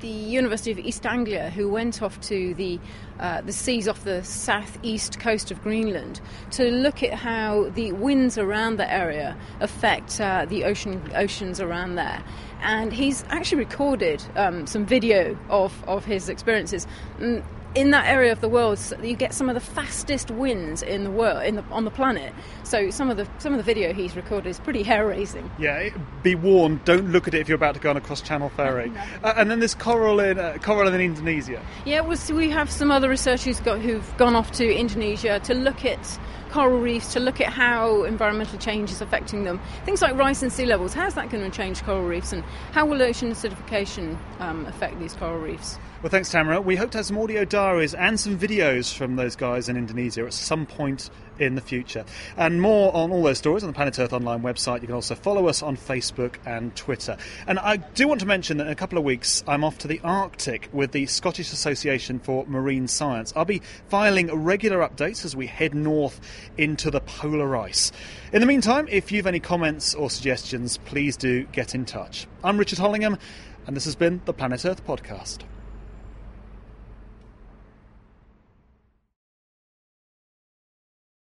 the 0.01 0.09
University 0.09 0.73
of 0.73 0.79
East 0.79 1.07
Anglia, 1.07 1.51
who 1.51 1.69
went 1.69 2.03
off 2.03 2.21
to 2.23 2.55
the 2.55 2.79
uh, 3.19 3.41
the 3.41 3.53
seas 3.53 3.89
off 3.89 4.05
the 4.05 4.23
southeast 4.23 5.19
coast 5.19 5.51
of 5.51 5.63
Greenland 5.63 6.21
to 6.51 6.71
look 6.71 7.03
at 7.03 7.15
how 7.15 7.71
the 7.71 7.93
winds 7.93 8.37
around 8.37 8.77
the 8.79 8.93
area 8.93 9.37
affect 9.61 10.21
uh, 10.21 10.45
the 10.45 10.65
ocean 10.65 11.01
oceans 11.15 11.61
around 11.61 11.95
there. 11.95 12.23
And 12.61 12.93
he's 12.93 13.25
actually 13.29 13.59
recorded 13.59 14.23
um, 14.37 14.67
some 14.67 14.85
video 14.85 15.39
of, 15.49 15.73
of 15.89 16.05
his 16.05 16.29
experiences. 16.29 16.87
Mm, 17.19 17.43
in 17.77 17.91
that 17.91 18.07
area 18.07 18.33
of 18.33 18.41
the 18.41 18.49
world, 18.49 18.81
you 19.03 19.15
get 19.15 19.35
some 19.35 19.49
of 19.49 19.55
the 19.55 19.61
fastest 19.61 20.31
winds 20.31 20.83
in 20.83 21.05
the 21.05 21.11
world, 21.11 21.45
in 21.45 21.57
the, 21.57 21.63
on 21.65 21.85
the 21.85 21.91
planet. 21.91 22.33
So 22.65 22.91
some 22.91 23.11
of 23.11 23.17
the 23.17 23.29
some 23.39 23.53
of 23.53 23.59
the 23.59 23.63
video 23.63 23.93
he's 23.93 24.17
recorded 24.17 24.49
is 24.49 24.59
pretty 24.59 24.83
hair 24.91 25.07
raising. 25.07 25.49
Yeah, 25.59 25.91
be 26.23 26.35
warned. 26.35 26.85
Don't 26.85 27.11
look 27.11 27.29
at 27.29 27.35
it 27.35 27.41
if 27.41 27.49
you're 27.49 27.57
about 27.57 27.75
to 27.75 27.81
go 27.81 27.91
on 27.91 27.97
a 27.97 28.01
cross 28.01 28.23
channel 28.23 28.49
ferry. 28.49 28.91
uh, 29.23 29.35
and 29.37 29.51
then 29.51 29.61
there's 29.61 29.75
coral 29.75 30.19
in 30.21 30.39
uh, 30.39 30.57
coral 30.63 30.93
in 30.93 31.01
Indonesia. 31.01 31.63
Yeah, 31.85 32.01
we 32.01 32.51
have 32.51 32.71
some 32.71 32.91
other 32.91 33.09
researchers 33.09 33.61
got, 33.61 33.81
who've 33.81 34.17
gone 34.17 34.35
off 34.35 34.53
to 34.53 34.75
Indonesia 34.75 35.39
to 35.41 35.55
look 35.55 35.85
at 35.85 36.19
coral 36.57 36.81
reefs 36.81 37.13
to 37.13 37.21
look 37.21 37.39
at 37.39 37.53
how 37.53 38.05
environmental 38.05 38.59
change 38.59 38.91
is 38.91 39.03
affecting 39.03 39.45
them. 39.45 39.61
Things 39.85 40.01
like 40.01 40.17
rise 40.17 40.43
in 40.43 40.49
sea 40.49 40.65
levels, 40.65 40.95
how's 40.95 41.13
that 41.13 41.29
going 41.29 41.45
to 41.45 41.55
change 41.55 41.83
coral 41.83 42.03
reefs, 42.03 42.33
and 42.33 42.43
how 42.73 42.87
will 42.87 43.03
ocean 43.03 43.31
acidification 43.31 44.17
um, 44.41 44.65
affect 44.65 44.99
these 44.99 45.13
coral 45.13 45.39
reefs? 45.39 45.79
Well, 46.03 46.11
thanks, 46.11 46.31
Tamara. 46.31 46.61
We 46.61 46.77
hope 46.77 46.93
to 46.93 46.99
have 46.99 47.07
some 47.07 47.19
audio 47.19 47.45
diaries 47.45 47.93
and 47.93 48.19
some 48.19 48.39
videos 48.39 48.95
from 48.95 49.17
those 49.17 49.37
guys 49.37 49.69
in 49.69 49.77
Indonesia 49.77 50.25
at 50.25 50.33
some 50.33 50.65
point 50.65 51.11
in 51.39 51.55
the 51.55 51.61
future. 51.61 52.05
And 52.37 52.61
more 52.61 52.95
on 52.95 53.11
all 53.11 53.23
those 53.23 53.39
stories 53.39 53.63
on 53.63 53.71
the 53.71 53.75
Planet 53.75 53.99
Earth 53.99 54.13
Online 54.13 54.43
website. 54.43 54.83
You 54.83 54.89
can 54.89 54.95
also 54.95 55.15
follow 55.15 55.49
us 55.49 55.63
on 55.63 55.77
Facebook 55.77 56.37
and 56.47 56.75
Twitter. 56.77 57.17
And 57.47 57.59
I 57.59 57.77
do 57.79 58.09
want 58.09 58.21
to 58.21 58.27
mention 58.27 58.59
that 58.59 58.67
in 58.67 58.73
a 58.73 58.77
couple 58.77 58.99
of 58.99 59.05
weeks, 59.05 59.43
I'm 59.47 59.65
off 59.65 59.79
to 59.79 59.89
the 59.89 60.01
Arctic 60.05 60.69
with 60.73 60.93
the 60.93 61.07
Scottish 61.07 61.53
Association 61.53 62.19
for 62.19 62.47
Marine 62.47 62.89
Science. 62.89 63.33
I'll 63.35 63.45
be 63.45 63.63
filing 63.89 64.33
regular 64.33 64.87
updates 64.87 65.25
as 65.25 65.35
we 65.35 65.47
head 65.47 65.75
north 65.75 66.21
into 66.57 66.91
the 66.91 67.01
polar 67.01 67.57
ice. 67.57 67.93
In 68.33 68.41
the 68.41 68.47
meantime, 68.47 68.87
if 68.91 69.11
you've 69.13 69.27
any 69.27 69.41
comments 69.41 69.95
or 69.95 70.11
suggestions, 70.11 70.79
please 70.79 71.17
do 71.17 71.45
get 71.45 71.75
in 71.75 71.85
touch. 71.85 72.27
I'm 72.45 72.59
Richard 72.59 72.79
Hollingham, 72.79 73.19
and 73.67 73.77
this 73.77 73.85
has 73.85 73.97
been 73.97 74.21
the 74.25 74.33
Planet 74.33 74.65
Earth 74.65 74.87
Podcast. 74.87 75.45